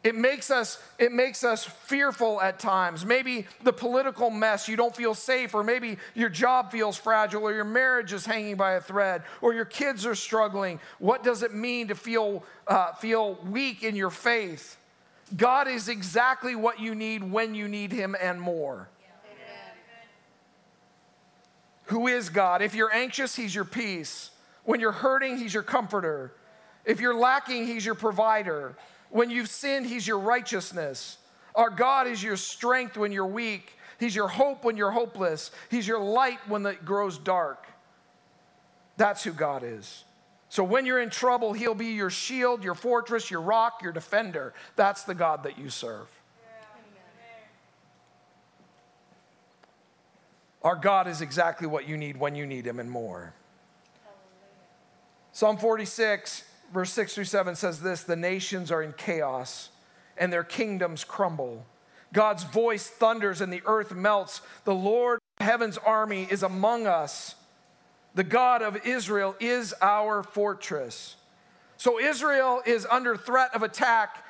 It 0.02 0.14
makes 0.14 0.50
us 0.50 0.82
it 0.98 1.12
makes 1.12 1.44
us 1.44 1.64
fearful 1.64 2.40
at 2.40 2.58
times. 2.58 3.06
Maybe 3.06 3.46
the 3.62 3.72
political 3.72 4.28
mess 4.28 4.68
you 4.68 4.76
don't 4.76 4.94
feel 4.94 5.14
safe 5.14 5.54
or 5.54 5.64
maybe 5.64 5.96
your 6.14 6.28
job 6.28 6.70
feels 6.70 6.98
fragile 6.98 7.42
or 7.42 7.54
your 7.54 7.64
marriage 7.64 8.12
is 8.12 8.26
hanging 8.26 8.56
by 8.56 8.72
a 8.72 8.80
thread 8.82 9.22
or 9.40 9.54
your 9.54 9.64
kids 9.64 10.04
are 10.04 10.14
struggling. 10.14 10.78
What 10.98 11.22
does 11.22 11.42
it 11.42 11.54
mean 11.54 11.88
to 11.88 11.94
feel 11.94 12.44
uh, 12.66 12.92
feel 12.92 13.38
weak 13.50 13.82
in 13.82 13.96
your 13.96 14.10
faith? 14.10 14.76
God 15.34 15.68
is 15.68 15.88
exactly 15.88 16.54
what 16.54 16.80
you 16.80 16.94
need 16.94 17.30
when 17.30 17.54
you 17.54 17.66
need 17.66 17.90
him 17.90 18.14
and 18.20 18.38
more 18.38 18.88
who 21.86 22.06
is 22.06 22.28
god 22.28 22.62
if 22.62 22.74
you're 22.74 22.92
anxious 22.92 23.36
he's 23.36 23.54
your 23.54 23.64
peace 23.64 24.30
when 24.64 24.80
you're 24.80 24.92
hurting 24.92 25.36
he's 25.36 25.54
your 25.54 25.62
comforter 25.62 26.32
if 26.84 27.00
you're 27.00 27.14
lacking 27.14 27.66
he's 27.66 27.84
your 27.84 27.94
provider 27.94 28.76
when 29.14 29.30
you've 29.30 29.48
sinned, 29.48 29.86
He's 29.86 30.08
your 30.08 30.18
righteousness. 30.18 31.18
Our 31.54 31.70
God 31.70 32.08
is 32.08 32.20
your 32.20 32.36
strength 32.36 32.96
when 32.96 33.12
you're 33.12 33.24
weak. 33.24 33.78
He's 34.00 34.16
your 34.16 34.26
hope 34.26 34.64
when 34.64 34.76
you're 34.76 34.90
hopeless. 34.90 35.52
He's 35.70 35.86
your 35.86 36.00
light 36.00 36.40
when 36.48 36.66
it 36.66 36.84
grows 36.84 37.16
dark. 37.16 37.64
That's 38.96 39.22
who 39.22 39.30
God 39.30 39.62
is. 39.62 40.02
So 40.48 40.64
when 40.64 40.84
you're 40.84 41.00
in 41.00 41.10
trouble, 41.10 41.52
He'll 41.52 41.76
be 41.76 41.92
your 41.92 42.10
shield, 42.10 42.64
your 42.64 42.74
fortress, 42.74 43.30
your 43.30 43.40
rock, 43.40 43.82
your 43.82 43.92
defender. 43.92 44.52
That's 44.74 45.04
the 45.04 45.14
God 45.14 45.44
that 45.44 45.60
you 45.60 45.70
serve. 45.70 46.08
Our 50.64 50.74
God 50.74 51.06
is 51.06 51.20
exactly 51.20 51.68
what 51.68 51.86
you 51.86 51.96
need 51.96 52.16
when 52.16 52.34
you 52.34 52.46
need 52.46 52.66
Him 52.66 52.80
and 52.80 52.90
more. 52.90 53.34
Psalm 55.32 55.58
46 55.58 56.44
verse 56.72 56.92
6 56.92 57.14
through 57.14 57.24
7 57.24 57.54
says 57.54 57.80
this 57.80 58.02
The 58.02 58.16
nations 58.16 58.70
are 58.70 58.82
in 58.82 58.92
chaos 58.92 59.70
and 60.18 60.32
their 60.32 60.44
kingdoms 60.44 61.04
crumble. 61.04 61.64
God's 62.12 62.44
voice 62.44 62.88
thunders 62.88 63.40
and 63.40 63.52
the 63.52 63.62
earth 63.66 63.94
melts. 63.94 64.40
The 64.64 64.74
Lord 64.74 65.20
heaven's 65.38 65.78
army 65.78 66.26
is 66.30 66.42
among 66.42 66.86
us. 66.86 67.34
The 68.14 68.24
God 68.24 68.62
of 68.62 68.86
Israel 68.86 69.34
is 69.40 69.74
our 69.82 70.22
fortress. 70.22 71.16
So 71.76 71.98
Israel 71.98 72.62
is 72.64 72.86
under 72.88 73.16
threat 73.16 73.54
of 73.54 73.62
attack 73.64 74.24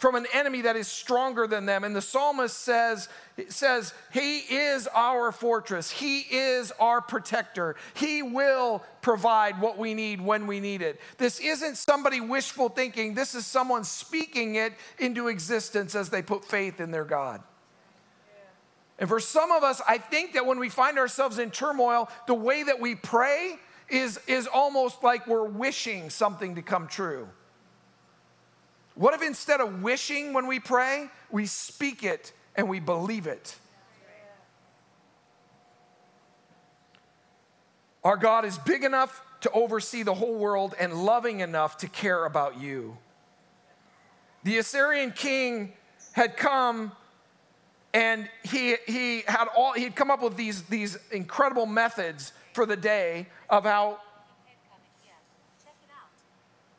from 0.00 0.14
an 0.14 0.26
enemy 0.32 0.62
that 0.62 0.76
is 0.76 0.88
stronger 0.88 1.46
than 1.46 1.66
them. 1.66 1.84
And 1.84 1.94
the 1.94 2.00
psalmist 2.00 2.56
says, 2.56 3.10
says, 3.48 3.92
He 4.12 4.38
is 4.38 4.88
our 4.88 5.30
fortress. 5.30 5.90
He 5.90 6.20
is 6.20 6.72
our 6.80 7.02
protector. 7.02 7.76
He 7.92 8.22
will 8.22 8.82
provide 9.02 9.60
what 9.60 9.76
we 9.76 9.92
need 9.92 10.22
when 10.22 10.46
we 10.46 10.58
need 10.58 10.80
it. 10.80 11.00
This 11.18 11.38
isn't 11.38 11.76
somebody 11.76 12.18
wishful 12.18 12.70
thinking, 12.70 13.14
this 13.14 13.34
is 13.34 13.46
someone 13.46 13.84
speaking 13.84 14.54
it 14.54 14.72
into 14.98 15.28
existence 15.28 15.94
as 15.94 16.08
they 16.08 16.22
put 16.22 16.46
faith 16.46 16.80
in 16.80 16.90
their 16.90 17.04
God. 17.04 17.42
And 18.98 19.08
for 19.08 19.20
some 19.20 19.52
of 19.52 19.62
us, 19.62 19.82
I 19.86 19.98
think 19.98 20.32
that 20.32 20.46
when 20.46 20.58
we 20.58 20.70
find 20.70 20.98
ourselves 20.98 21.38
in 21.38 21.50
turmoil, 21.50 22.08
the 22.26 22.34
way 22.34 22.62
that 22.62 22.80
we 22.80 22.94
pray 22.94 23.56
is, 23.90 24.18
is 24.26 24.46
almost 24.46 25.02
like 25.02 25.26
we're 25.26 25.46
wishing 25.46 26.08
something 26.08 26.54
to 26.54 26.62
come 26.62 26.86
true. 26.86 27.28
What 29.00 29.14
if 29.14 29.22
instead 29.22 29.62
of 29.62 29.82
wishing 29.82 30.34
when 30.34 30.46
we 30.46 30.60
pray, 30.60 31.08
we 31.30 31.46
speak 31.46 32.04
it 32.04 32.34
and 32.54 32.68
we 32.68 32.80
believe 32.80 33.26
it? 33.26 33.56
Our 38.04 38.18
God 38.18 38.44
is 38.44 38.58
big 38.58 38.84
enough 38.84 39.22
to 39.40 39.50
oversee 39.52 40.02
the 40.02 40.12
whole 40.12 40.34
world 40.34 40.74
and 40.78 40.92
loving 40.92 41.40
enough 41.40 41.78
to 41.78 41.88
care 41.88 42.26
about 42.26 42.60
you. 42.60 42.98
The 44.44 44.58
Assyrian 44.58 45.12
king 45.12 45.72
had 46.12 46.36
come 46.36 46.92
and 47.94 48.28
he, 48.42 48.76
he 48.86 49.22
had 49.26 49.46
all 49.56 49.72
he 49.72 49.84
had 49.84 49.96
come 49.96 50.10
up 50.10 50.22
with 50.22 50.36
these, 50.36 50.64
these 50.64 50.98
incredible 51.10 51.64
methods 51.64 52.34
for 52.52 52.66
the 52.66 52.76
day 52.76 53.28
of 53.48 53.64
how 53.64 53.98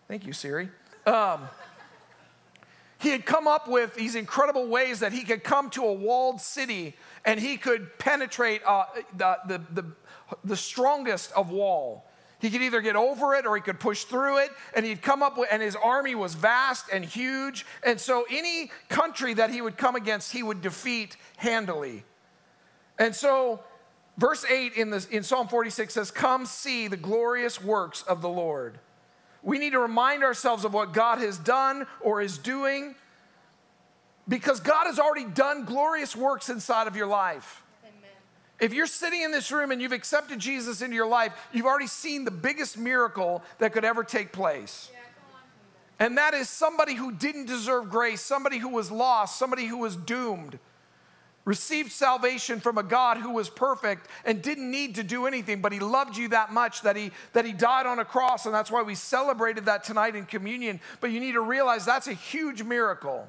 thank 0.07 0.27
you 0.27 0.33
siri 0.33 0.69
um, 1.07 1.49
he 3.01 3.09
had 3.09 3.25
come 3.25 3.47
up 3.47 3.67
with 3.67 3.95
these 3.95 4.15
incredible 4.15 4.67
ways 4.67 4.99
that 4.99 5.11
he 5.11 5.23
could 5.23 5.43
come 5.43 5.69
to 5.71 5.83
a 5.85 5.93
walled 5.93 6.39
city 6.39 6.95
and 7.25 7.39
he 7.39 7.57
could 7.57 7.97
penetrate 7.97 8.61
uh, 8.63 8.85
the, 9.17 9.37
the, 9.47 9.61
the, 9.71 9.85
the 10.43 10.55
strongest 10.55 11.31
of 11.33 11.49
wall. 11.49 12.05
He 12.39 12.49
could 12.49 12.61
either 12.61 12.79
get 12.81 12.95
over 12.95 13.35
it 13.35 13.45
or 13.45 13.55
he 13.55 13.61
could 13.61 13.79
push 13.79 14.03
through 14.03 14.39
it. 14.39 14.49
And 14.75 14.85
he'd 14.85 15.01
come 15.01 15.21
up 15.23 15.37
with, 15.37 15.49
and 15.51 15.61
his 15.61 15.75
army 15.75 16.15
was 16.15 16.35
vast 16.35 16.85
and 16.91 17.03
huge. 17.03 17.65
And 17.83 17.99
so 17.99 18.25
any 18.29 18.71
country 18.89 19.33
that 19.35 19.49
he 19.49 19.61
would 19.61 19.77
come 19.77 19.95
against, 19.95 20.31
he 20.31 20.43
would 20.43 20.61
defeat 20.61 21.17
handily. 21.37 22.03
And 22.97 23.15
so, 23.15 23.61
verse 24.17 24.45
8 24.45 24.73
in, 24.73 24.91
the, 24.91 25.07
in 25.11 25.23
Psalm 25.23 25.47
46 25.47 25.93
says, 25.93 26.11
Come 26.11 26.45
see 26.45 26.87
the 26.87 26.97
glorious 26.97 27.63
works 27.63 28.03
of 28.03 28.21
the 28.21 28.29
Lord. 28.29 28.79
We 29.43 29.57
need 29.57 29.71
to 29.71 29.79
remind 29.79 30.23
ourselves 30.23 30.65
of 30.65 30.73
what 30.73 30.93
God 30.93 31.19
has 31.19 31.37
done 31.37 31.87
or 31.99 32.21
is 32.21 32.37
doing 32.37 32.95
because 34.27 34.59
God 34.59 34.85
has 34.85 34.99
already 34.99 35.25
done 35.25 35.65
glorious 35.65 36.15
works 36.15 36.49
inside 36.49 36.87
of 36.87 36.95
your 36.95 37.07
life. 37.07 37.63
Amen. 37.83 38.09
If 38.59 38.73
you're 38.73 38.87
sitting 38.87 39.21
in 39.21 39.31
this 39.31 39.51
room 39.51 39.71
and 39.71 39.81
you've 39.81 39.91
accepted 39.91 40.39
Jesus 40.39 40.81
into 40.81 40.95
your 40.95 41.07
life, 41.07 41.33
you've 41.51 41.65
already 41.65 41.87
seen 41.87 42.23
the 42.23 42.31
biggest 42.31 42.77
miracle 42.77 43.43
that 43.57 43.73
could 43.73 43.83
ever 43.83 44.03
take 44.03 44.31
place. 44.31 44.89
Yeah, 44.91 44.99
and 45.99 46.17
that 46.17 46.33
is 46.33 46.49
somebody 46.49 46.95
who 46.95 47.11
didn't 47.11 47.45
deserve 47.45 47.89
grace, 47.89 48.21
somebody 48.21 48.57
who 48.57 48.69
was 48.69 48.89
lost, 48.89 49.37
somebody 49.37 49.65
who 49.65 49.77
was 49.77 49.95
doomed 49.95 50.57
received 51.45 51.91
salvation 51.91 52.59
from 52.59 52.77
a 52.77 52.83
God 52.83 53.17
who 53.17 53.33
was 53.33 53.49
perfect 53.49 54.07
and 54.25 54.41
didn't 54.41 54.69
need 54.69 54.95
to 54.95 55.03
do 55.03 55.25
anything, 55.25 55.61
but 55.61 55.71
he 55.71 55.79
loved 55.79 56.17
you 56.17 56.27
that 56.29 56.51
much 56.51 56.81
that 56.83 56.95
he 56.95 57.11
that 57.33 57.45
he 57.45 57.51
died 57.51 57.85
on 57.85 57.99
a 57.99 58.05
cross, 58.05 58.45
and 58.45 58.53
that's 58.53 58.71
why 58.71 58.81
we 58.81 58.95
celebrated 58.95 59.65
that 59.65 59.83
tonight 59.83 60.15
in 60.15 60.25
communion. 60.25 60.79
But 60.99 61.11
you 61.11 61.19
need 61.19 61.33
to 61.33 61.41
realize 61.41 61.85
that's 61.85 62.07
a 62.07 62.13
huge 62.13 62.63
miracle. 62.63 63.27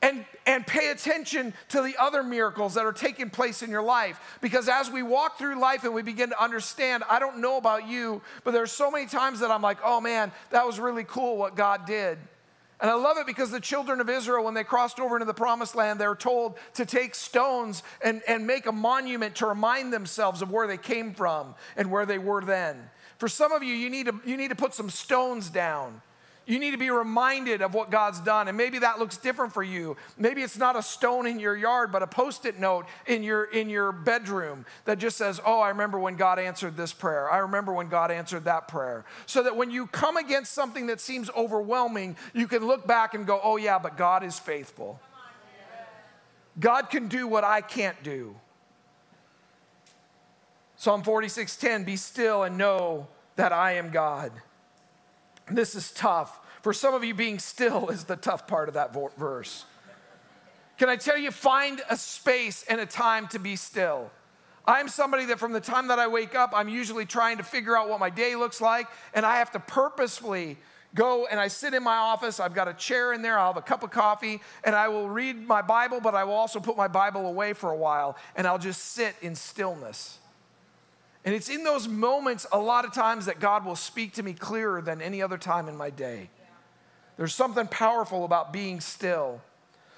And, 0.00 0.24
and 0.46 0.64
pay 0.64 0.90
attention 0.90 1.52
to 1.70 1.82
the 1.82 1.96
other 1.98 2.22
miracles 2.22 2.74
that 2.74 2.86
are 2.86 2.92
taking 2.92 3.30
place 3.30 3.64
in 3.64 3.70
your 3.70 3.82
life. 3.82 4.38
Because 4.40 4.68
as 4.68 4.88
we 4.88 5.02
walk 5.02 5.38
through 5.38 5.58
life 5.58 5.82
and 5.82 5.92
we 5.92 6.02
begin 6.02 6.28
to 6.28 6.40
understand, 6.40 7.02
I 7.10 7.18
don't 7.18 7.38
know 7.38 7.56
about 7.56 7.88
you, 7.88 8.22
but 8.44 8.52
there's 8.52 8.70
so 8.70 8.92
many 8.92 9.06
times 9.06 9.40
that 9.40 9.50
I'm 9.50 9.60
like, 9.60 9.78
oh 9.82 10.00
man, 10.00 10.30
that 10.50 10.64
was 10.64 10.78
really 10.78 11.02
cool 11.02 11.36
what 11.36 11.56
God 11.56 11.84
did. 11.84 12.16
And 12.80 12.90
I 12.90 12.94
love 12.94 13.16
it 13.18 13.26
because 13.26 13.50
the 13.50 13.60
children 13.60 14.00
of 14.00 14.08
Israel, 14.08 14.44
when 14.44 14.54
they 14.54 14.62
crossed 14.62 15.00
over 15.00 15.16
into 15.16 15.26
the 15.26 15.34
promised 15.34 15.74
land, 15.74 16.00
they 16.00 16.06
were 16.06 16.14
told 16.14 16.58
to 16.74 16.86
take 16.86 17.14
stones 17.14 17.82
and, 18.02 18.22
and 18.28 18.46
make 18.46 18.66
a 18.66 18.72
monument 18.72 19.34
to 19.36 19.46
remind 19.46 19.92
themselves 19.92 20.42
of 20.42 20.50
where 20.52 20.68
they 20.68 20.76
came 20.76 21.12
from 21.12 21.54
and 21.76 21.90
where 21.90 22.06
they 22.06 22.18
were 22.18 22.44
then. 22.44 22.88
For 23.18 23.28
some 23.28 23.50
of 23.50 23.64
you, 23.64 23.74
you 23.74 23.90
need 23.90 24.06
to, 24.06 24.20
you 24.24 24.36
need 24.36 24.48
to 24.48 24.54
put 24.54 24.74
some 24.74 24.90
stones 24.90 25.50
down 25.50 26.02
you 26.48 26.58
need 26.58 26.70
to 26.70 26.78
be 26.78 26.88
reminded 26.88 27.60
of 27.60 27.74
what 27.74 27.90
God's 27.90 28.20
done. 28.20 28.48
And 28.48 28.56
maybe 28.56 28.78
that 28.78 28.98
looks 28.98 29.18
different 29.18 29.52
for 29.52 29.62
you. 29.62 29.98
Maybe 30.16 30.42
it's 30.42 30.56
not 30.56 30.76
a 30.76 30.82
stone 30.82 31.26
in 31.26 31.38
your 31.38 31.54
yard, 31.54 31.92
but 31.92 32.02
a 32.02 32.06
post-it 32.06 32.58
note 32.58 32.86
in 33.06 33.22
your 33.22 33.44
in 33.44 33.68
your 33.68 33.92
bedroom 33.92 34.64
that 34.86 34.98
just 34.98 35.18
says, 35.18 35.40
"Oh, 35.44 35.60
I 35.60 35.68
remember 35.68 35.98
when 35.98 36.16
God 36.16 36.38
answered 36.38 36.74
this 36.74 36.94
prayer. 36.94 37.30
I 37.30 37.38
remember 37.38 37.74
when 37.74 37.90
God 37.90 38.10
answered 38.10 38.44
that 38.44 38.66
prayer." 38.66 39.04
So 39.26 39.42
that 39.42 39.56
when 39.56 39.70
you 39.70 39.88
come 39.88 40.16
against 40.16 40.54
something 40.54 40.86
that 40.86 41.02
seems 41.02 41.28
overwhelming, 41.36 42.16
you 42.32 42.48
can 42.48 42.66
look 42.66 42.86
back 42.86 43.12
and 43.12 43.26
go, 43.26 43.40
"Oh 43.44 43.58
yeah, 43.58 43.78
but 43.78 43.98
God 43.98 44.22
is 44.22 44.38
faithful." 44.38 45.00
God 46.58 46.88
can 46.88 47.08
do 47.08 47.28
what 47.28 47.44
I 47.44 47.60
can't 47.60 48.02
do. 48.02 48.34
Psalm 50.76 51.02
46:10, 51.02 51.84
"Be 51.84 51.96
still 51.96 52.42
and 52.42 52.56
know 52.56 53.08
that 53.36 53.52
I 53.52 53.72
am 53.72 53.90
God." 53.90 54.32
This 55.50 55.74
is 55.74 55.90
tough. 55.92 56.40
For 56.62 56.72
some 56.72 56.94
of 56.94 57.04
you, 57.04 57.14
being 57.14 57.38
still 57.38 57.88
is 57.88 58.04
the 58.04 58.16
tough 58.16 58.46
part 58.46 58.68
of 58.68 58.74
that 58.74 58.92
verse. 59.16 59.64
Can 60.78 60.88
I 60.88 60.96
tell 60.96 61.18
you, 61.18 61.30
find 61.30 61.82
a 61.90 61.96
space 61.96 62.64
and 62.68 62.80
a 62.80 62.86
time 62.86 63.26
to 63.28 63.38
be 63.38 63.56
still. 63.56 64.10
I'm 64.64 64.88
somebody 64.88 65.24
that 65.26 65.38
from 65.38 65.52
the 65.52 65.60
time 65.60 65.88
that 65.88 65.98
I 65.98 66.06
wake 66.08 66.34
up, 66.34 66.52
I'm 66.54 66.68
usually 66.68 67.06
trying 67.06 67.38
to 67.38 67.42
figure 67.42 67.76
out 67.76 67.88
what 67.88 68.00
my 68.00 68.10
day 68.10 68.36
looks 68.36 68.60
like, 68.60 68.86
and 69.14 69.24
I 69.24 69.38
have 69.38 69.50
to 69.52 69.60
purposefully 69.60 70.58
go 70.94 71.26
and 71.26 71.40
I 71.40 71.48
sit 71.48 71.74
in 71.74 71.82
my 71.82 71.96
office. 71.96 72.38
I've 72.38 72.54
got 72.54 72.68
a 72.68 72.74
chair 72.74 73.12
in 73.12 73.22
there, 73.22 73.38
I'll 73.38 73.54
have 73.54 73.56
a 73.56 73.62
cup 73.62 73.82
of 73.82 73.90
coffee, 73.90 74.40
and 74.62 74.74
I 74.74 74.88
will 74.88 75.08
read 75.08 75.46
my 75.48 75.62
Bible, 75.62 76.00
but 76.00 76.14
I 76.14 76.24
will 76.24 76.34
also 76.34 76.60
put 76.60 76.76
my 76.76 76.88
Bible 76.88 77.26
away 77.26 77.54
for 77.54 77.70
a 77.70 77.76
while, 77.76 78.16
and 78.36 78.46
I'll 78.46 78.58
just 78.58 78.92
sit 78.92 79.14
in 79.22 79.34
stillness 79.34 80.18
And 81.28 81.34
it's 81.34 81.50
in 81.50 81.62
those 81.62 81.86
moments, 81.86 82.46
a 82.52 82.58
lot 82.58 82.86
of 82.86 82.94
times, 82.94 83.26
that 83.26 83.38
God 83.38 83.66
will 83.66 83.76
speak 83.76 84.14
to 84.14 84.22
me 84.22 84.32
clearer 84.32 84.80
than 84.80 85.02
any 85.02 85.20
other 85.20 85.36
time 85.36 85.68
in 85.68 85.76
my 85.76 85.90
day. 85.90 86.30
There's 87.18 87.34
something 87.34 87.66
powerful 87.66 88.24
about 88.24 88.50
being 88.50 88.80
still. 88.80 89.42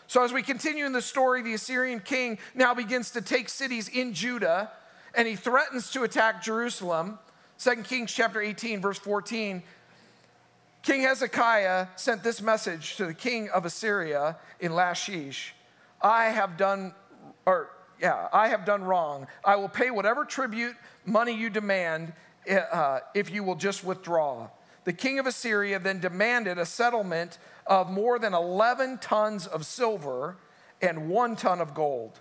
So, 0.08 0.24
as 0.24 0.32
we 0.32 0.42
continue 0.42 0.84
in 0.84 0.92
the 0.92 1.00
story, 1.00 1.40
the 1.42 1.54
Assyrian 1.54 2.00
king 2.00 2.38
now 2.52 2.74
begins 2.74 3.12
to 3.12 3.22
take 3.22 3.48
cities 3.48 3.86
in 3.86 4.12
Judah 4.12 4.72
and 5.14 5.28
he 5.28 5.36
threatens 5.36 5.92
to 5.92 6.02
attack 6.02 6.42
Jerusalem. 6.42 7.20
2 7.60 7.76
Kings 7.84 8.12
chapter 8.12 8.40
18, 8.40 8.80
verse 8.80 8.98
14. 8.98 9.62
King 10.82 11.02
Hezekiah 11.02 11.86
sent 11.94 12.24
this 12.24 12.42
message 12.42 12.96
to 12.96 13.06
the 13.06 13.14
king 13.14 13.50
of 13.50 13.64
Assyria 13.64 14.36
in 14.58 14.74
Lachish 14.74 15.54
I 16.02 16.24
have 16.24 16.56
done, 16.56 16.92
or 17.46 17.70
yeah, 18.00 18.28
I 18.32 18.48
have 18.48 18.64
done 18.64 18.82
wrong. 18.82 19.26
I 19.44 19.56
will 19.56 19.68
pay 19.68 19.90
whatever 19.90 20.24
tribute 20.24 20.76
money 21.04 21.32
you 21.32 21.50
demand 21.50 22.12
uh, 22.50 23.00
if 23.14 23.30
you 23.30 23.44
will 23.44 23.54
just 23.54 23.84
withdraw. 23.84 24.48
The 24.84 24.92
king 24.92 25.18
of 25.18 25.26
Assyria 25.26 25.78
then 25.78 26.00
demanded 26.00 26.58
a 26.58 26.64
settlement 26.64 27.38
of 27.66 27.90
more 27.90 28.18
than 28.18 28.32
11 28.32 28.98
tons 28.98 29.46
of 29.46 29.66
silver 29.66 30.36
and 30.80 31.08
one 31.10 31.36
ton 31.36 31.60
of 31.60 31.74
gold. 31.74 32.20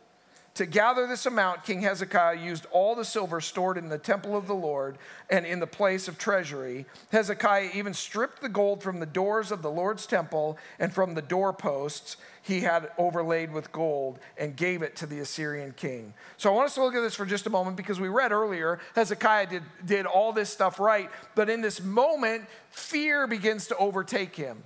To 0.60 0.66
gather 0.66 1.08
this 1.08 1.25
amount, 1.25 1.63
King 1.63 1.84
Hezekiah 1.84 2.36
used 2.36 2.66
all 2.72 2.94
the 2.94 3.06
silver 3.06 3.39
stored 3.39 3.78
in 3.78 3.88
the 3.88 3.98
temple 3.98 4.36
of 4.36 4.46
the 4.46 4.54
Lord 4.54 4.98
and 5.30 5.46
in 5.46 5.62
the 5.62 5.66
place 5.66 6.10
of 6.10 6.18
treasury. 6.18 6.86
Hezekiah 7.13 7.70
even 7.74 7.94
stripped 7.94 8.42
the 8.42 8.50
gold 8.50 8.84
from 8.84 9.00
the 9.00 9.06
doors 9.06 9.54
of 9.54 9.62
the 9.62 9.72
Lord's 9.72 10.06
temple 10.06 10.58
and 10.78 10.94
from 10.94 11.13
the 11.13 11.22
doorposts 11.22 12.18
he 12.42 12.60
had 12.60 12.92
overlaid 12.98 13.54
with 13.54 13.72
gold 13.72 14.20
and 14.38 14.54
gave 14.54 14.82
it 14.82 14.98
to 14.98 15.06
the 15.06 15.22
Assyrian 15.22 15.72
king. 15.78 16.13
So 16.36 16.51
I 16.51 16.54
want 16.54 16.66
us 16.66 16.75
to 16.75 16.84
look 16.84 16.94
at 16.94 17.00
this 17.00 17.16
for 17.16 17.25
just 17.25 17.48
a 17.48 17.50
moment 17.50 17.78
because 17.78 18.01
we 18.01 18.10
read 18.10 18.34
earlier 18.34 18.82
Hezekiah 18.96 19.48
did, 19.48 19.63
did 19.86 20.06
all 20.06 20.34
this 20.34 20.50
stuff 20.50 20.78
right, 20.78 21.10
but 21.36 21.50
in 21.50 21.62
this 21.62 21.82
moment, 21.82 22.44
fear 22.70 23.28
begins 23.28 23.68
to 23.68 23.78
overtake 23.78 24.36
him. 24.36 24.62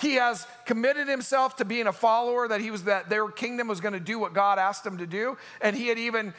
He 0.00 0.14
has 0.14 0.46
committed 0.64 1.08
himself 1.08 1.56
to 1.56 1.64
being 1.64 1.86
a 1.86 1.92
follower, 1.92 2.48
that 2.48 2.60
he 2.60 2.70
was 2.70 2.84
that 2.84 3.10
their 3.10 3.28
kingdom 3.28 3.68
was 3.68 3.80
going 3.80 3.92
to 3.92 4.00
do 4.00 4.18
what 4.18 4.32
God 4.32 4.58
asked 4.58 4.84
him 4.86 4.96
to 4.98 5.06
do. 5.06 5.36
And 5.60 5.76
he 5.76 5.88
had 5.88 5.98
even, 5.98 6.32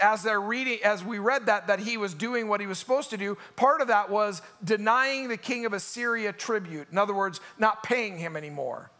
as 0.00 0.22
they're 0.22 0.40
reading, 0.40 0.80
as 0.84 1.02
we 1.02 1.18
read 1.18 1.46
that, 1.46 1.68
that 1.68 1.78
he 1.80 1.96
was 1.96 2.12
doing 2.12 2.46
what 2.46 2.60
he 2.60 2.66
was 2.66 2.78
supposed 2.78 3.10
to 3.10 3.16
do. 3.16 3.38
Part 3.56 3.80
of 3.80 3.88
that 3.88 4.10
was 4.10 4.42
denying 4.62 5.28
the 5.28 5.38
king 5.38 5.64
of 5.64 5.72
Assyria 5.72 6.32
tribute. 6.32 6.88
In 6.92 6.98
other 6.98 7.14
words, 7.14 7.40
not 7.58 7.82
paying 7.82 8.18
him 8.18 8.36
anymore. 8.36 8.90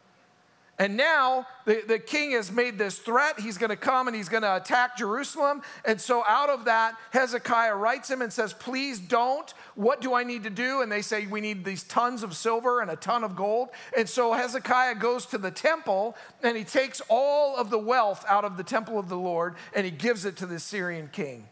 And 0.78 0.96
now 0.96 1.46
the, 1.64 1.82
the 1.86 1.98
king 1.98 2.32
has 2.32 2.52
made 2.52 2.76
this 2.76 2.98
threat. 2.98 3.40
He's 3.40 3.56
going 3.56 3.70
to 3.70 3.76
come 3.76 4.08
and 4.08 4.16
he's 4.16 4.28
going 4.28 4.42
to 4.42 4.56
attack 4.56 4.98
Jerusalem. 4.98 5.62
And 5.86 5.98
so, 5.98 6.22
out 6.28 6.50
of 6.50 6.66
that, 6.66 6.96
Hezekiah 7.12 7.74
writes 7.74 8.10
him 8.10 8.20
and 8.20 8.30
says, 8.30 8.52
Please 8.52 8.98
don't. 8.98 9.52
What 9.74 10.02
do 10.02 10.12
I 10.12 10.22
need 10.22 10.42
to 10.42 10.50
do? 10.50 10.82
And 10.82 10.92
they 10.92 11.00
say, 11.00 11.26
We 11.26 11.40
need 11.40 11.64
these 11.64 11.82
tons 11.82 12.22
of 12.22 12.36
silver 12.36 12.82
and 12.82 12.90
a 12.90 12.96
ton 12.96 13.24
of 13.24 13.34
gold. 13.34 13.70
And 13.96 14.06
so, 14.06 14.34
Hezekiah 14.34 14.96
goes 14.96 15.24
to 15.26 15.38
the 15.38 15.50
temple 15.50 16.14
and 16.42 16.58
he 16.58 16.64
takes 16.64 17.00
all 17.08 17.56
of 17.56 17.70
the 17.70 17.78
wealth 17.78 18.26
out 18.28 18.44
of 18.44 18.58
the 18.58 18.64
temple 18.64 18.98
of 18.98 19.08
the 19.08 19.16
Lord 19.16 19.54
and 19.74 19.86
he 19.86 19.90
gives 19.90 20.26
it 20.26 20.36
to 20.38 20.46
the 20.46 20.60
Syrian 20.60 21.08
king. 21.10 21.48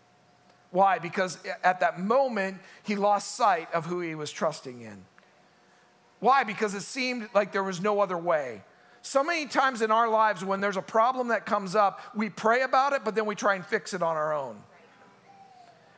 Why? 0.71 0.99
Because 0.99 1.38
at 1.62 1.81
that 1.81 1.99
moment, 1.99 2.59
he 2.83 2.95
lost 2.97 3.37
sight 3.37 3.73
of 3.73 3.87
who 3.87 4.00
he 4.00 4.14
was 4.14 4.31
trusting 4.31 4.83
in. 4.83 5.07
Why? 6.21 6.45
Because 6.45 6.75
it 6.75 6.83
seemed 6.83 7.28
like 7.33 7.52
there 7.52 7.62
was 7.62 7.81
no 7.81 8.00
other 8.00 8.19
way. 8.19 8.62
So 9.07 9.23
many 9.23 9.45
times 9.45 9.83
in 9.83 9.91
our 9.91 10.09
lives, 10.09 10.43
when 10.43 10.63
there's 10.63 10.79
a 10.79 10.83
problem 10.83 11.29
that 11.29 11.45
comes 11.45 11.77
up, 11.77 12.01
we 12.15 12.31
pray 12.31 12.63
about 12.63 12.95
it, 12.95 13.05
but 13.05 13.15
then 13.15 13.27
we 13.27 13.35
try 13.35 13.55
and 13.55 13.65
fix 13.65 13.93
it 13.93 14.03
on 14.03 14.17
our 14.17 14.33
own. 14.33 14.57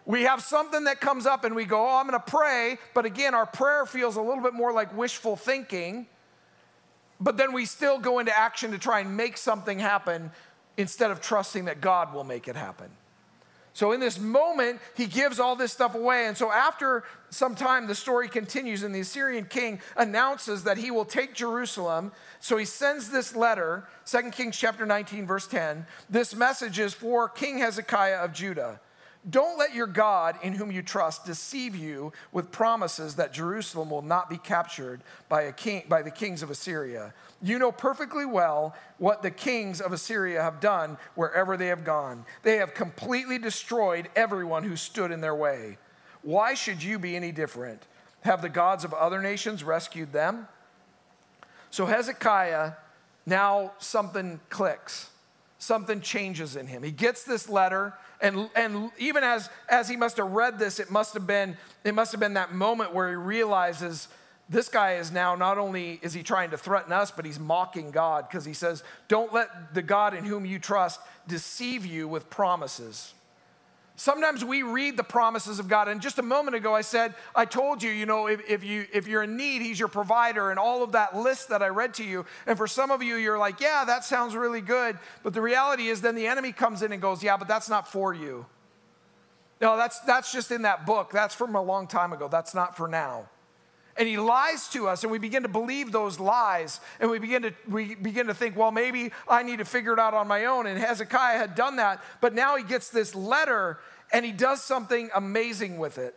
We 0.06 0.22
have 0.22 0.42
something 0.42 0.84
that 0.84 1.00
comes 1.00 1.24
up 1.24 1.44
and 1.44 1.54
we 1.54 1.66
go, 1.66 1.86
Oh, 1.86 1.98
I'm 1.98 2.06
gonna 2.06 2.18
pray. 2.18 2.78
But 2.94 3.04
again, 3.04 3.32
our 3.32 3.46
prayer 3.46 3.86
feels 3.86 4.16
a 4.16 4.20
little 4.20 4.42
bit 4.42 4.54
more 4.54 4.72
like 4.72 4.94
wishful 4.96 5.36
thinking. 5.36 6.08
But 7.20 7.36
then 7.36 7.52
we 7.52 7.64
still 7.64 8.00
go 8.00 8.18
into 8.18 8.36
action 8.36 8.72
to 8.72 8.78
try 8.78 8.98
and 8.98 9.16
make 9.16 9.36
something 9.36 9.78
happen 9.78 10.32
instead 10.76 11.12
of 11.12 11.20
trusting 11.20 11.66
that 11.66 11.80
God 11.80 12.12
will 12.12 12.24
make 12.24 12.48
it 12.48 12.56
happen. 12.56 12.90
So 13.76 13.92
in 13.92 14.00
this 14.00 14.18
moment, 14.18 14.80
he 14.94 15.04
gives 15.04 15.38
all 15.38 15.54
this 15.54 15.70
stuff 15.70 15.94
away. 15.94 16.28
And 16.28 16.34
so 16.34 16.50
after 16.50 17.04
some 17.28 17.54
time, 17.54 17.86
the 17.86 17.94
story 17.94 18.26
continues, 18.26 18.82
and 18.82 18.94
the 18.94 19.00
Assyrian 19.00 19.44
king 19.44 19.82
announces 19.98 20.64
that 20.64 20.78
he 20.78 20.90
will 20.90 21.04
take 21.04 21.34
Jerusalem. 21.34 22.12
So 22.40 22.56
he 22.56 22.64
sends 22.64 23.10
this 23.10 23.36
letter, 23.36 23.86
2 24.06 24.30
Kings 24.30 24.56
chapter 24.56 24.86
19, 24.86 25.26
verse 25.26 25.46
10. 25.46 25.84
This 26.08 26.34
message 26.34 26.78
is 26.78 26.94
for 26.94 27.28
King 27.28 27.58
Hezekiah 27.58 28.16
of 28.24 28.32
Judah. 28.32 28.80
Don't 29.28 29.58
let 29.58 29.74
your 29.74 29.88
God, 29.88 30.36
in 30.42 30.52
whom 30.52 30.70
you 30.70 30.82
trust, 30.82 31.24
deceive 31.24 31.74
you 31.74 32.12
with 32.30 32.52
promises 32.52 33.16
that 33.16 33.32
Jerusalem 33.32 33.90
will 33.90 34.02
not 34.02 34.30
be 34.30 34.38
captured 34.38 35.00
by, 35.28 35.42
a 35.42 35.52
king, 35.52 35.82
by 35.88 36.02
the 36.02 36.12
kings 36.12 36.44
of 36.44 36.50
Assyria. 36.50 37.12
You 37.42 37.58
know 37.58 37.72
perfectly 37.72 38.24
well 38.24 38.76
what 38.98 39.22
the 39.22 39.32
kings 39.32 39.80
of 39.80 39.92
Assyria 39.92 40.42
have 40.42 40.60
done 40.60 40.96
wherever 41.16 41.56
they 41.56 41.66
have 41.66 41.84
gone. 41.84 42.24
They 42.44 42.58
have 42.58 42.72
completely 42.72 43.38
destroyed 43.38 44.08
everyone 44.14 44.62
who 44.62 44.76
stood 44.76 45.10
in 45.10 45.20
their 45.20 45.34
way. 45.34 45.78
Why 46.22 46.54
should 46.54 46.82
you 46.82 46.98
be 46.98 47.16
any 47.16 47.32
different? 47.32 47.82
Have 48.20 48.42
the 48.42 48.48
gods 48.48 48.84
of 48.84 48.94
other 48.94 49.20
nations 49.20 49.64
rescued 49.64 50.12
them? 50.12 50.46
So 51.70 51.86
Hezekiah, 51.86 52.72
now 53.26 53.72
something 53.78 54.38
clicks, 54.50 55.10
something 55.58 56.00
changes 56.00 56.54
in 56.54 56.68
him. 56.68 56.84
He 56.84 56.92
gets 56.92 57.24
this 57.24 57.48
letter 57.48 57.92
and, 58.20 58.48
and 58.54 58.90
even 58.98 59.24
as, 59.24 59.50
as 59.68 59.88
he 59.88 59.96
must 59.96 60.16
have 60.16 60.30
read 60.30 60.58
this, 60.58 60.80
it 60.80 60.90
must 60.90 61.14
have 61.14 61.26
been, 61.26 61.56
it 61.84 61.94
must 61.94 62.12
have 62.12 62.20
been 62.20 62.34
that 62.34 62.54
moment 62.54 62.94
where 62.94 63.08
he 63.08 63.14
realizes 63.16 64.08
this 64.48 64.68
guy 64.68 64.94
is 64.94 65.10
now 65.10 65.34
not 65.34 65.58
only 65.58 65.98
is 66.02 66.12
he 66.12 66.22
trying 66.22 66.50
to 66.50 66.56
threaten 66.56 66.92
us, 66.92 67.10
but 67.10 67.24
he's 67.24 67.38
mocking 67.38 67.90
God 67.90 68.28
because 68.28 68.44
he 68.44 68.54
says, 68.54 68.84
Don't 69.08 69.32
let 69.32 69.74
the 69.74 69.82
God 69.82 70.14
in 70.14 70.24
whom 70.24 70.46
you 70.46 70.58
trust 70.58 71.00
deceive 71.26 71.84
you 71.84 72.06
with 72.06 72.30
promises. 72.30 73.12
Sometimes 73.96 74.44
we 74.44 74.62
read 74.62 74.98
the 74.98 75.02
promises 75.02 75.58
of 75.58 75.68
God. 75.68 75.88
And 75.88 76.02
just 76.02 76.18
a 76.18 76.22
moment 76.22 76.54
ago, 76.54 76.74
I 76.74 76.82
said, 76.82 77.14
I 77.34 77.46
told 77.46 77.82
you, 77.82 77.90
you 77.90 78.04
know, 78.04 78.26
if, 78.26 78.48
if, 78.48 78.62
you, 78.62 78.86
if 78.92 79.08
you're 79.08 79.22
in 79.22 79.38
need, 79.38 79.62
He's 79.62 79.78
your 79.78 79.88
provider, 79.88 80.50
and 80.50 80.58
all 80.58 80.82
of 80.82 80.92
that 80.92 81.16
list 81.16 81.48
that 81.48 81.62
I 81.62 81.68
read 81.68 81.94
to 81.94 82.04
you. 82.04 82.26
And 82.46 82.58
for 82.58 82.66
some 82.66 82.90
of 82.90 83.02
you, 83.02 83.16
you're 83.16 83.38
like, 83.38 83.58
yeah, 83.60 83.84
that 83.86 84.04
sounds 84.04 84.36
really 84.36 84.60
good. 84.60 84.98
But 85.22 85.32
the 85.32 85.40
reality 85.40 85.88
is, 85.88 86.02
then 86.02 86.14
the 86.14 86.26
enemy 86.26 86.52
comes 86.52 86.82
in 86.82 86.92
and 86.92 87.00
goes, 87.00 87.22
yeah, 87.22 87.38
but 87.38 87.48
that's 87.48 87.70
not 87.70 87.90
for 87.90 88.12
you. 88.12 88.44
No, 89.62 89.78
that's, 89.78 90.00
that's 90.00 90.30
just 90.30 90.50
in 90.50 90.62
that 90.62 90.84
book. 90.84 91.10
That's 91.10 91.34
from 91.34 91.54
a 91.54 91.62
long 91.62 91.86
time 91.86 92.12
ago. 92.12 92.28
That's 92.28 92.54
not 92.54 92.76
for 92.76 92.88
now 92.88 93.30
and 93.98 94.06
he 94.08 94.18
lies 94.18 94.68
to 94.68 94.86
us 94.88 95.02
and 95.02 95.10
we 95.10 95.18
begin 95.18 95.42
to 95.42 95.48
believe 95.48 95.92
those 95.92 96.20
lies 96.20 96.80
and 97.00 97.10
we 97.10 97.18
begin 97.18 97.42
to 97.42 97.52
we 97.68 97.94
begin 97.94 98.26
to 98.26 98.34
think 98.34 98.56
well 98.56 98.70
maybe 98.70 99.10
i 99.28 99.42
need 99.42 99.58
to 99.58 99.64
figure 99.64 99.92
it 99.92 99.98
out 99.98 100.14
on 100.14 100.28
my 100.28 100.44
own 100.44 100.66
and 100.66 100.78
hezekiah 100.78 101.38
had 101.38 101.54
done 101.54 101.76
that 101.76 102.02
but 102.20 102.34
now 102.34 102.56
he 102.56 102.62
gets 102.62 102.90
this 102.90 103.14
letter 103.14 103.78
and 104.12 104.24
he 104.24 104.32
does 104.32 104.62
something 104.62 105.10
amazing 105.14 105.78
with 105.78 105.98
it. 105.98 106.14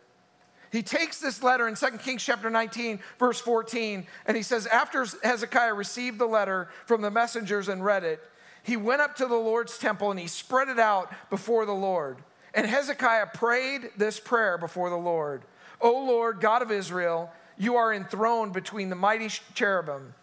He 0.72 0.84
takes 0.84 1.20
this 1.20 1.42
letter 1.42 1.68
in 1.68 1.76
2 1.76 1.98
kings 1.98 2.24
chapter 2.24 2.50
19 2.50 3.00
verse 3.18 3.40
14 3.42 4.06
and 4.28 4.38
he 4.38 4.44
says 4.44 4.68
after 4.68 5.04
hezekiah 5.24 5.74
received 5.74 6.20
the 6.20 6.28
letter 6.28 6.70
from 6.86 7.02
the 7.02 7.10
messengers 7.10 7.68
and 7.70 7.84
read 7.84 8.04
it 8.04 8.22
he 8.62 8.78
went 8.78 9.02
up 9.02 9.16
to 9.16 9.26
the 9.26 9.36
lord's 9.36 9.80
temple 9.80 10.12
and 10.12 10.20
he 10.20 10.28
spread 10.28 10.70
it 10.70 10.78
out 10.78 11.12
before 11.32 11.66
the 11.66 11.74
lord. 11.74 12.18
And 12.54 12.68
hezekiah 12.68 13.28
prayed 13.34 13.90
this 13.98 14.20
prayer 14.20 14.60
before 14.60 14.92
the 14.92 14.96
lord. 14.96 15.42
O 15.82 16.06
lord 16.06 16.40
god 16.40 16.62
of 16.62 16.72
israel 16.72 17.32
you 17.60 17.76
are 17.76 17.94
enthroned 17.94 18.54
between 18.54 18.90
the 18.90 18.96
mighty 18.96 19.30
cherubim. 19.54 20.16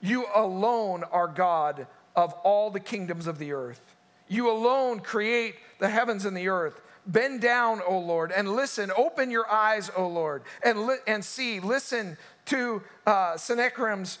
You 0.00 0.26
alone 0.34 1.02
are 1.10 1.26
God 1.26 1.86
of 2.14 2.34
all 2.44 2.70
the 2.70 2.80
kingdoms 2.80 3.26
of 3.26 3.38
the 3.38 3.52
earth. 3.52 3.80
You 4.28 4.50
alone 4.50 5.00
create 5.00 5.56
the 5.78 5.88
heavens 5.88 6.26
and 6.26 6.36
the 6.36 6.48
earth. 6.48 6.80
Bend 7.06 7.40
down, 7.40 7.80
O 7.86 7.98
Lord, 7.98 8.30
and 8.30 8.54
listen. 8.54 8.92
Open 8.96 9.30
your 9.30 9.50
eyes, 9.50 9.90
O 9.96 10.06
Lord, 10.06 10.42
and, 10.62 10.86
li- 10.86 10.98
and 11.06 11.24
see. 11.24 11.60
Listen 11.60 12.18
to 12.46 12.82
uh, 13.06 13.36
Sennacherib's 13.38 14.18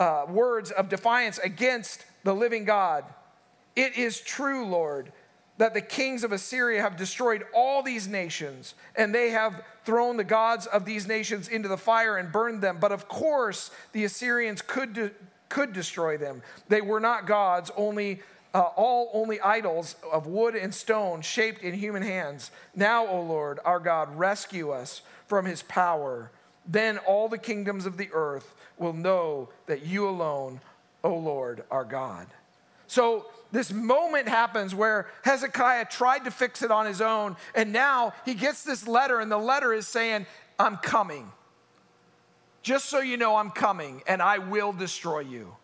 uh, 0.00 0.24
words 0.28 0.70
of 0.70 0.88
defiance 0.88 1.38
against 1.38 2.04
the 2.24 2.34
living 2.34 2.64
God. 2.64 3.04
It 3.76 3.96
is 3.96 4.20
true, 4.20 4.66
Lord, 4.66 5.12
that 5.58 5.74
the 5.74 5.80
kings 5.80 6.24
of 6.24 6.32
Assyria 6.32 6.80
have 6.82 6.96
destroyed 6.96 7.44
all 7.54 7.82
these 7.82 8.08
nations, 8.08 8.74
and 8.96 9.14
they 9.14 9.30
have 9.30 9.62
thrown 9.84 10.16
the 10.16 10.24
gods 10.24 10.66
of 10.66 10.84
these 10.84 11.06
nations 11.06 11.48
into 11.48 11.68
the 11.68 11.76
fire 11.76 12.16
and 12.16 12.32
burned 12.32 12.62
them. 12.62 12.78
But 12.80 12.92
of 12.92 13.08
course, 13.08 13.70
the 13.92 14.04
Assyrians 14.04 14.62
could, 14.62 14.92
de- 14.94 15.10
could 15.48 15.72
destroy 15.72 16.16
them. 16.16 16.42
They 16.68 16.80
were 16.80 17.00
not 17.00 17.26
gods, 17.26 17.70
only. 17.76 18.22
Uh, 18.54 18.68
all 18.76 19.10
only 19.14 19.40
idols 19.40 19.96
of 20.12 20.26
wood 20.26 20.54
and 20.54 20.74
stone 20.74 21.22
shaped 21.22 21.62
in 21.62 21.72
human 21.72 22.02
hands. 22.02 22.50
Now, 22.76 23.06
O 23.06 23.22
Lord, 23.22 23.58
our 23.64 23.80
God, 23.80 24.14
rescue 24.14 24.68
us 24.72 25.00
from 25.26 25.46
his 25.46 25.62
power. 25.62 26.30
Then 26.66 26.98
all 26.98 27.30
the 27.30 27.38
kingdoms 27.38 27.86
of 27.86 27.96
the 27.96 28.10
earth 28.12 28.54
will 28.76 28.92
know 28.92 29.48
that 29.64 29.86
you 29.86 30.06
alone, 30.06 30.60
O 31.02 31.14
Lord, 31.14 31.64
are 31.70 31.84
God. 31.84 32.26
So 32.86 33.24
this 33.52 33.72
moment 33.72 34.28
happens 34.28 34.74
where 34.74 35.06
Hezekiah 35.22 35.86
tried 35.90 36.24
to 36.24 36.30
fix 36.30 36.62
it 36.62 36.70
on 36.70 36.86
his 36.86 37.00
own, 37.00 37.36
and 37.54 37.72
now 37.72 38.14
he 38.24 38.34
gets 38.34 38.64
this 38.64 38.88
letter, 38.88 39.20
and 39.20 39.30
the 39.30 39.38
letter 39.38 39.72
is 39.74 39.86
saying, 39.86 40.26
I'm 40.58 40.78
coming. 40.78 41.30
Just 42.62 42.86
so 42.86 43.00
you 43.00 43.16
know, 43.16 43.36
I'm 43.36 43.50
coming, 43.50 44.02
and 44.06 44.22
I 44.22 44.38
will 44.38 44.72
destroy 44.72 45.20
you. 45.20 45.54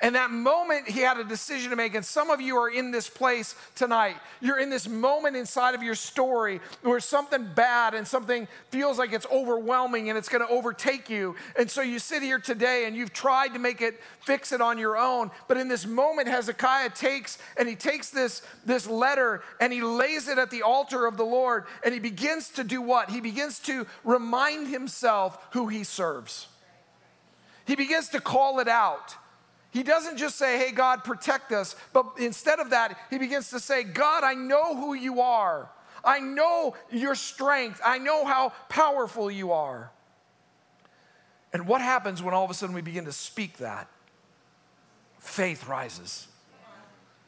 And 0.00 0.16
that 0.16 0.30
moment, 0.30 0.88
he 0.88 1.00
had 1.00 1.18
a 1.18 1.24
decision 1.24 1.70
to 1.70 1.76
make. 1.76 1.94
And 1.94 2.04
some 2.04 2.28
of 2.28 2.40
you 2.40 2.56
are 2.56 2.68
in 2.68 2.90
this 2.90 3.08
place 3.08 3.54
tonight. 3.76 4.16
You're 4.40 4.58
in 4.58 4.68
this 4.68 4.88
moment 4.88 5.36
inside 5.36 5.74
of 5.74 5.82
your 5.82 5.94
story 5.94 6.60
where 6.82 7.00
something 7.00 7.46
bad 7.54 7.94
and 7.94 8.06
something 8.06 8.48
feels 8.70 8.98
like 8.98 9.12
it's 9.12 9.26
overwhelming 9.32 10.08
and 10.08 10.18
it's 10.18 10.28
going 10.28 10.44
to 10.46 10.52
overtake 10.52 11.08
you. 11.08 11.36
And 11.58 11.70
so 11.70 11.80
you 11.80 11.98
sit 12.00 12.22
here 12.22 12.40
today 12.40 12.86
and 12.86 12.96
you've 12.96 13.12
tried 13.12 13.54
to 13.54 13.60
make 13.60 13.80
it, 13.80 14.00
fix 14.20 14.52
it 14.52 14.60
on 14.60 14.78
your 14.78 14.98
own. 14.98 15.30
But 15.46 15.58
in 15.58 15.68
this 15.68 15.86
moment, 15.86 16.26
Hezekiah 16.26 16.90
takes 16.90 17.38
and 17.56 17.68
he 17.68 17.76
takes 17.76 18.10
this, 18.10 18.42
this 18.66 18.88
letter 18.88 19.42
and 19.60 19.72
he 19.72 19.80
lays 19.80 20.26
it 20.28 20.38
at 20.38 20.50
the 20.50 20.62
altar 20.62 21.06
of 21.06 21.16
the 21.16 21.24
Lord. 21.24 21.64
And 21.84 21.94
he 21.94 22.00
begins 22.00 22.50
to 22.50 22.64
do 22.64 22.82
what? 22.82 23.10
He 23.10 23.20
begins 23.20 23.60
to 23.60 23.86
remind 24.02 24.68
himself 24.68 25.38
who 25.52 25.68
he 25.68 25.84
serves. 25.84 26.48
He 27.64 27.76
begins 27.76 28.08
to 28.10 28.20
call 28.20 28.58
it 28.58 28.68
out. 28.68 29.16
He 29.74 29.82
doesn't 29.82 30.18
just 30.18 30.36
say, 30.36 30.56
Hey, 30.56 30.70
God, 30.70 31.02
protect 31.02 31.50
us, 31.50 31.74
but 31.92 32.06
instead 32.16 32.60
of 32.60 32.70
that, 32.70 32.96
he 33.10 33.18
begins 33.18 33.50
to 33.50 33.58
say, 33.58 33.82
God, 33.82 34.22
I 34.22 34.34
know 34.34 34.76
who 34.76 34.94
you 34.94 35.20
are. 35.20 35.68
I 36.04 36.20
know 36.20 36.76
your 36.92 37.16
strength. 37.16 37.80
I 37.84 37.98
know 37.98 38.24
how 38.24 38.52
powerful 38.68 39.32
you 39.32 39.50
are. 39.50 39.90
And 41.52 41.66
what 41.66 41.80
happens 41.80 42.22
when 42.22 42.34
all 42.34 42.44
of 42.44 42.50
a 42.50 42.54
sudden 42.54 42.72
we 42.72 42.82
begin 42.82 43.04
to 43.06 43.12
speak 43.12 43.58
that? 43.58 43.88
Faith 45.18 45.66
rises. 45.66 46.28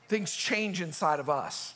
Things 0.06 0.32
change 0.32 0.80
inside 0.80 1.18
of 1.18 1.28
us. 1.28 1.74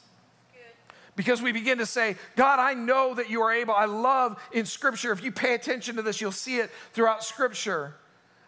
Because 1.16 1.42
we 1.42 1.50
begin 1.50 1.78
to 1.78 1.86
say, 1.86 2.14
God, 2.36 2.60
I 2.60 2.74
know 2.74 3.14
that 3.14 3.28
you 3.28 3.42
are 3.42 3.52
able. 3.52 3.74
I 3.74 3.86
love 3.86 4.40
in 4.52 4.66
Scripture, 4.66 5.10
if 5.10 5.24
you 5.24 5.32
pay 5.32 5.54
attention 5.54 5.96
to 5.96 6.02
this, 6.02 6.20
you'll 6.20 6.30
see 6.30 6.58
it 6.58 6.70
throughout 6.92 7.24
Scripture 7.24 7.94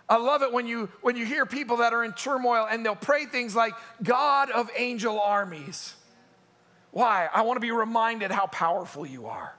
I 0.08 0.16
love 0.16 0.42
it 0.42 0.52
when 0.52 0.66
you 0.66 0.88
when 1.00 1.16
you 1.16 1.24
hear 1.24 1.46
people 1.46 1.78
that 1.78 1.92
are 1.92 2.04
in 2.04 2.12
turmoil 2.12 2.66
and 2.70 2.84
they'll 2.84 2.94
pray 2.94 3.24
things 3.24 3.56
like 3.56 3.72
God 4.02 4.50
of 4.50 4.70
angel 4.76 5.20
armies. 5.20 5.94
Why? 6.90 7.28
I 7.32 7.42
want 7.42 7.56
to 7.56 7.60
be 7.60 7.70
reminded 7.70 8.30
how 8.30 8.46
powerful 8.46 9.06
you 9.06 9.26
are. 9.26 9.54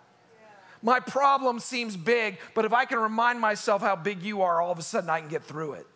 My 0.84 1.00
problem 1.00 1.60
seems 1.60 1.96
big, 1.96 2.38
but 2.54 2.66
if 2.66 2.74
I 2.74 2.86
can 2.86 3.00
remind 3.00 3.40
myself 3.40 3.82
how 3.82 3.96
big 3.96 4.22
you 4.22 4.42
are, 4.42 4.62
all 4.62 4.72
of 4.72 4.80
a 4.80 4.84
sudden 4.84 5.10
I 5.10 5.22
can 5.22 5.30
get 5.30 5.44
through 5.44 5.74
it. 5.74 5.88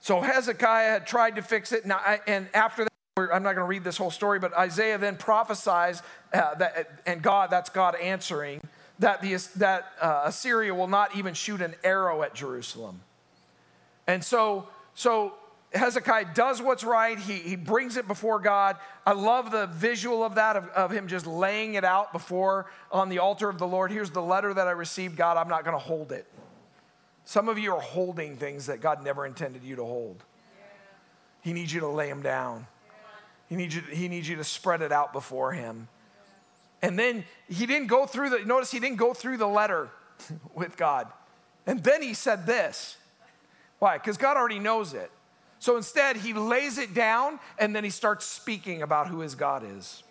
So 0.00 0.20
Hezekiah 0.20 0.90
had 0.90 1.06
tried 1.06 1.36
to 1.36 1.42
fix 1.42 1.72
it, 1.72 1.84
and 1.84 2.48
after 2.54 2.84
that, 2.84 2.90
I'm 3.18 3.42
not 3.42 3.54
going 3.54 3.56
to 3.56 3.64
read 3.64 3.84
this 3.84 3.98
whole 3.98 4.12
story, 4.12 4.38
but 4.38 4.56
Isaiah 4.56 4.96
then 4.96 5.16
prophesies 5.16 6.00
uh, 6.32 6.54
that, 6.54 7.02
and 7.04 7.20
God, 7.20 7.50
that's 7.50 7.68
God 7.68 7.96
answering 7.96 8.62
that, 8.98 9.22
the, 9.22 9.36
that 9.56 9.92
uh, 10.00 10.22
Assyria 10.24 10.74
will 10.74 10.88
not 10.88 11.16
even 11.16 11.34
shoot 11.34 11.60
an 11.62 11.74
arrow 11.84 12.22
at 12.22 12.34
Jerusalem. 12.34 13.00
And 14.06 14.24
so, 14.24 14.68
so 14.94 15.34
Hezekiah 15.72 16.34
does 16.34 16.62
what's 16.62 16.82
right. 16.82 17.18
He, 17.18 17.34
he 17.34 17.56
brings 17.56 17.96
it 17.96 18.08
before 18.08 18.40
God. 18.40 18.76
I 19.06 19.12
love 19.12 19.50
the 19.50 19.66
visual 19.66 20.24
of 20.24 20.36
that, 20.36 20.56
of, 20.56 20.68
of 20.68 20.90
him 20.90 21.08
just 21.08 21.26
laying 21.26 21.74
it 21.74 21.84
out 21.84 22.12
before 22.12 22.66
on 22.90 23.08
the 23.08 23.18
altar 23.18 23.48
of 23.48 23.58
the 23.58 23.66
Lord. 23.66 23.92
Here's 23.92 24.10
the 24.10 24.22
letter 24.22 24.52
that 24.52 24.66
I 24.66 24.72
received. 24.72 25.16
God, 25.16 25.36
I'm 25.36 25.48
not 25.48 25.64
going 25.64 25.76
to 25.76 25.82
hold 25.82 26.10
it. 26.10 26.26
Some 27.24 27.48
of 27.50 27.58
you 27.58 27.74
are 27.74 27.80
holding 27.80 28.36
things 28.36 28.66
that 28.66 28.80
God 28.80 29.04
never 29.04 29.26
intended 29.26 29.62
you 29.62 29.76
to 29.76 29.84
hold. 29.84 30.24
He 31.42 31.52
needs 31.52 31.72
you 31.72 31.80
to 31.80 31.88
lay 31.88 32.08
them 32.08 32.22
down. 32.22 32.66
He 33.48 33.56
needs 33.56 33.74
you, 33.74 33.82
he 33.82 34.08
needs 34.08 34.28
you 34.28 34.36
to 34.36 34.44
spread 34.44 34.82
it 34.82 34.92
out 34.92 35.12
before 35.12 35.52
him. 35.52 35.88
And 36.82 36.98
then 36.98 37.24
he 37.48 37.66
didn't 37.66 37.88
go 37.88 38.06
through 38.06 38.30
the, 38.30 38.44
notice 38.44 38.70
he 38.70 38.80
didn't 38.80 38.98
go 38.98 39.12
through 39.12 39.38
the 39.38 39.48
letter 39.48 39.88
with 40.54 40.76
God. 40.76 41.08
And 41.66 41.82
then 41.82 42.02
he 42.02 42.14
said 42.14 42.46
this. 42.46 42.96
Why? 43.78 43.98
Because 43.98 44.16
God 44.16 44.36
already 44.36 44.58
knows 44.58 44.94
it. 44.94 45.10
So 45.60 45.76
instead, 45.76 46.16
he 46.16 46.32
lays 46.32 46.78
it 46.78 46.94
down 46.94 47.40
and 47.58 47.74
then 47.74 47.84
he 47.84 47.90
starts 47.90 48.24
speaking 48.24 48.82
about 48.82 49.08
who 49.08 49.20
his 49.20 49.34
God 49.34 49.64
is. 49.64 50.02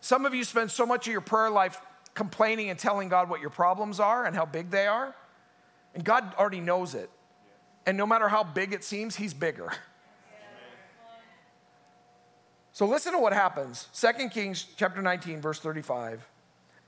Some 0.00 0.24
of 0.24 0.34
you 0.34 0.44
spend 0.44 0.70
so 0.70 0.86
much 0.86 1.06
of 1.06 1.12
your 1.12 1.20
prayer 1.20 1.50
life 1.50 1.80
complaining 2.14 2.70
and 2.70 2.78
telling 2.78 3.08
God 3.08 3.28
what 3.28 3.40
your 3.40 3.50
problems 3.50 4.00
are 4.00 4.24
and 4.24 4.34
how 4.34 4.46
big 4.46 4.70
they 4.70 4.86
are. 4.86 5.14
And 5.94 6.04
God 6.04 6.34
already 6.36 6.60
knows 6.60 6.94
it. 6.94 7.10
And 7.86 7.96
no 7.96 8.06
matter 8.06 8.28
how 8.28 8.44
big 8.44 8.72
it 8.72 8.84
seems, 8.84 9.16
he's 9.16 9.34
bigger. 9.34 9.72
So 12.80 12.86
listen 12.86 13.12
to 13.12 13.18
what 13.18 13.34
happens. 13.34 13.88
2 13.92 14.30
Kings 14.30 14.64
chapter 14.74 15.02
19 15.02 15.42
verse 15.42 15.60
35. 15.60 16.26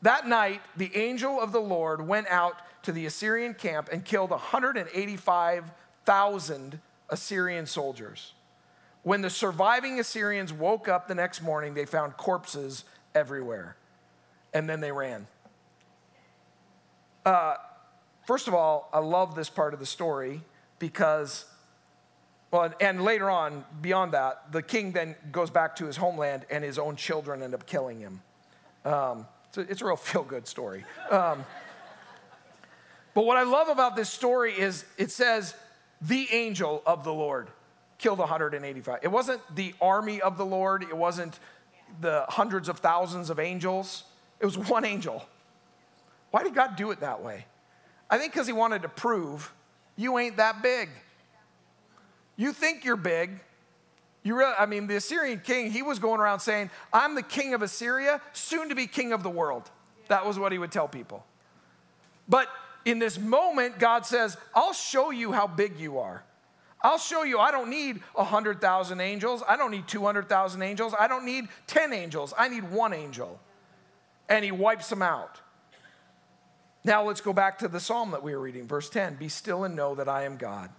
That 0.01 0.27
night 0.27 0.63
the 0.75 0.91
angel 0.97 1.39
of 1.39 1.53
the 1.53 1.61
Lord 1.61 2.09
went 2.09 2.29
out 2.29 2.63
to 2.85 2.93
the 2.93 3.05
Assyrian 3.05 3.53
camp 3.53 3.91
and 3.93 4.03
killed 4.03 4.31
185,000 4.31 6.81
Assyrian 7.11 7.67
soldiers. 7.67 8.33
When 9.03 9.21
the 9.21 9.29
surviving 9.29 10.01
Assyrians 10.01 10.51
woke 10.51 10.89
up 10.89 11.09
the 11.09 11.15
next 11.15 11.43
morning, 11.43 11.75
they 11.75 11.85
found 11.85 12.17
corpses 12.17 12.85
everywhere. 13.15 13.77
And 14.55 14.71
then 14.71 14.81
they 14.81 14.93
ran. 14.93 15.27
Uh, 17.27 17.57
first 18.27 18.49
of 18.49 18.55
all, 18.55 18.89
I 18.95 19.01
love 19.01 19.35
this 19.35 19.51
part 19.51 19.75
of 19.75 19.79
the 19.79 19.85
story 19.85 20.41
because 20.79 21.45
well, 22.53 22.71
and 22.81 23.03
later 23.03 23.31
on, 23.31 23.65
beyond 23.81 24.13
that, 24.13 24.53
the 24.53 24.63
king 24.63 24.93
then 24.93 25.17
goes 25.33 25.49
back 25.49 25.75
to 25.77 25.87
his 25.87 25.97
homeland 25.97 26.45
and 26.51 26.63
his 26.63 26.79
own 26.79 26.97
children 26.97 27.43
end 27.43 27.55
up 27.55 27.65
killing 27.65 27.99
him. 27.99 28.21
Um, 28.85 29.27
it's, 29.49 29.57
a, 29.57 29.61
it's, 29.63 29.81
a, 29.81 29.87
real 29.87 29.97
feel 29.97 30.23
good 30.23 30.47
story. 30.47 30.85
Um, 31.11 31.45
but 33.15 33.25
what 33.25 33.39
I 33.39 33.45
love 33.45 33.69
about 33.69 33.97
this 33.97 34.11
story 34.11 34.53
is 34.53 34.85
it 34.99 35.11
says, 35.11 35.55
the 36.03 36.29
angel 36.31 36.83
of 36.87 37.05
the 37.05 37.13
Lord 37.13 37.49
killed 37.97 38.19
185. 38.19 38.99
It 39.03 39.09
wasn't 39.09 39.41
the 39.55 39.75
army 39.81 40.21
of 40.21 40.37
the 40.37 40.45
Lord, 40.45 40.83
it 40.83 40.97
wasn't 40.97 41.39
the 42.01 42.27
hundreds 42.29 42.69
of 42.69 42.81
thousands 42.81 43.31
of 43.31 43.39
angels, 43.39 44.05
it 44.41 44.45
was 44.45 44.59
one 44.59 44.85
angel. 44.85 45.25
Why 46.33 46.43
did 46.43 46.55
God 46.55 46.77
do 46.77 46.91
it 46.91 47.01
that 47.01 47.23
way? 47.23 47.47
I 48.11 48.19
think 48.19 48.33
because 48.33 48.47
he 48.47 48.53
wanted 48.53 48.83
to 48.83 48.89
prove 48.89 49.53
you 49.97 50.19
ain't 50.19 50.37
that 50.37 50.63
big. 50.63 50.91
You 52.37 52.53
think 52.53 52.85
you're 52.85 52.97
big. 52.97 53.41
You 54.23 54.37
really, 54.37 54.55
I 54.59 54.67
mean, 54.67 54.87
the 54.87 54.97
Assyrian 54.97 55.41
king, 55.41 55.71
he 55.71 55.83
was 55.83 55.99
going 55.99 56.21
around 56.21 56.41
saying, 56.41 56.71
I'm 56.93 57.15
the 57.15 57.23
king 57.23 57.55
of 57.55 57.63
Assyria, 57.63 58.21
soon 58.33 58.69
to 58.69 58.75
be 58.75 58.87
king 58.87 59.13
of 59.13 59.23
the 59.23 59.31
world. 59.31 59.71
That 60.09 60.27
was 60.27 60.39
what 60.39 60.53
he 60.53 60.59
would 60.59 60.71
tell 60.71 60.87
people. 60.87 61.25
But 62.29 62.49
in 62.85 62.99
this 62.99 63.19
moment, 63.19 63.79
God 63.79 64.07
says, 64.07 64.37
I'll 64.55 64.73
show 64.73 65.11
you 65.11 65.33
how 65.33 65.47
big 65.47 65.79
you 65.79 65.99
are. 65.99 66.23
I'll 66.83 66.99
show 66.99 67.23
you, 67.23 67.39
I 67.39 67.53
don't 67.53 67.71
need 67.71 68.01
100,000 68.15 69.01
angels. 69.01 69.43
I 69.49 69.57
don't 69.57 69.71
need 69.71 69.87
200,000 69.87 70.63
angels. 70.63 70.95
I 70.99 71.07
don't 71.07 71.25
need 71.25 71.49
10 71.69 71.93
angels. 71.93 72.35
I 72.37 72.49
need 72.49 72.71
one 72.71 72.93
angel. 72.93 73.41
And 74.29 74.45
he 74.45 74.51
wipes 74.51 74.89
them 74.89 75.03
out. 75.03 75.41
Now 76.85 77.05
let's 77.05 77.21
go 77.21 77.33
back 77.33 77.59
to 77.61 77.69
the 77.69 77.79
psalm 77.79 78.11
that 78.11 78.25
we 78.25 78.35
were 78.35 78.41
reading, 78.41 78.67
verse 78.67 78.91
10 78.91 79.15
Be 79.15 79.29
still 79.29 79.63
and 79.65 79.77
know 79.77 79.95
that 79.95 80.09
I 80.09 80.25
am 80.25 80.37
God. 80.37 80.71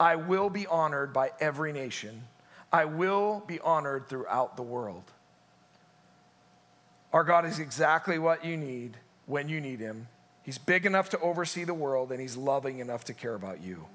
I 0.00 0.16
will 0.16 0.48
be 0.48 0.66
honored 0.66 1.12
by 1.12 1.30
every 1.40 1.74
nation. 1.74 2.22
I 2.72 2.86
will 2.86 3.44
be 3.46 3.60
honored 3.60 4.08
throughout 4.08 4.56
the 4.56 4.62
world. 4.62 5.04
Our 7.12 7.22
God 7.22 7.44
is 7.44 7.58
exactly 7.58 8.18
what 8.18 8.44
you 8.44 8.56
need 8.56 8.96
when 9.26 9.48
you 9.48 9.60
need 9.60 9.78
Him. 9.78 10.08
He's 10.42 10.56
big 10.56 10.86
enough 10.86 11.10
to 11.10 11.20
oversee 11.20 11.64
the 11.64 11.74
world, 11.74 12.12
and 12.12 12.20
He's 12.20 12.36
loving 12.36 12.78
enough 12.78 13.04
to 13.04 13.14
care 13.14 13.34
about 13.34 13.60
you. 13.60 13.86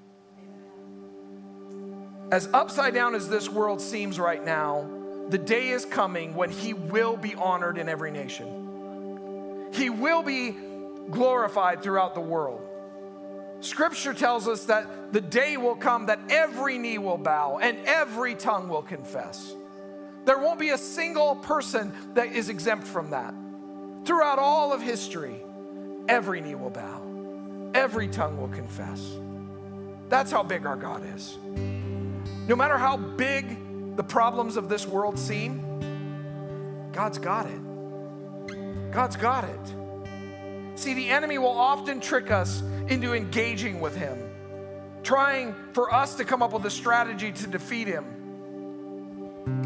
As 2.30 2.48
upside 2.52 2.94
down 2.94 3.14
as 3.14 3.28
this 3.28 3.48
world 3.48 3.80
seems 3.80 4.18
right 4.18 4.44
now, 4.44 4.88
the 5.28 5.38
day 5.38 5.68
is 5.68 5.84
coming 5.84 6.34
when 6.34 6.50
He 6.50 6.72
will 6.72 7.16
be 7.16 7.34
honored 7.34 7.78
in 7.78 7.88
every 7.88 8.10
nation. 8.10 9.70
He 9.72 9.90
will 9.90 10.22
be 10.22 10.54
glorified 11.10 11.82
throughout 11.82 12.14
the 12.14 12.20
world. 12.20 12.65
Scripture 13.60 14.12
tells 14.12 14.46
us 14.48 14.64
that 14.66 15.12
the 15.12 15.20
day 15.20 15.56
will 15.56 15.76
come 15.76 16.06
that 16.06 16.20
every 16.28 16.78
knee 16.78 16.98
will 16.98 17.18
bow 17.18 17.58
and 17.58 17.78
every 17.86 18.34
tongue 18.34 18.68
will 18.68 18.82
confess. 18.82 19.54
There 20.24 20.38
won't 20.38 20.58
be 20.58 20.70
a 20.70 20.78
single 20.78 21.36
person 21.36 21.92
that 22.14 22.32
is 22.32 22.48
exempt 22.48 22.86
from 22.86 23.10
that. 23.10 23.34
Throughout 24.04 24.38
all 24.38 24.72
of 24.72 24.82
history, 24.82 25.36
every 26.08 26.40
knee 26.40 26.54
will 26.54 26.70
bow, 26.70 27.70
every 27.74 28.08
tongue 28.08 28.36
will 28.36 28.48
confess. 28.48 29.18
That's 30.08 30.30
how 30.30 30.42
big 30.42 30.66
our 30.66 30.76
God 30.76 31.02
is. 31.14 31.38
No 32.48 32.54
matter 32.54 32.76
how 32.76 32.96
big 32.96 33.96
the 33.96 34.04
problems 34.04 34.56
of 34.56 34.68
this 34.68 34.86
world 34.86 35.18
seem, 35.18 36.90
God's 36.92 37.18
got 37.18 37.46
it. 37.46 38.92
God's 38.92 39.16
got 39.16 39.44
it. 39.44 39.74
See, 40.76 40.94
the 40.94 41.08
enemy 41.08 41.38
will 41.38 41.58
often 41.58 42.00
trick 42.00 42.30
us 42.30 42.62
into 42.88 43.14
engaging 43.14 43.80
with 43.80 43.96
him, 43.96 44.18
trying 45.02 45.54
for 45.72 45.92
us 45.92 46.14
to 46.16 46.24
come 46.24 46.42
up 46.42 46.52
with 46.52 46.64
a 46.66 46.70
strategy 46.70 47.32
to 47.32 47.46
defeat 47.46 47.86
him. 47.86 48.04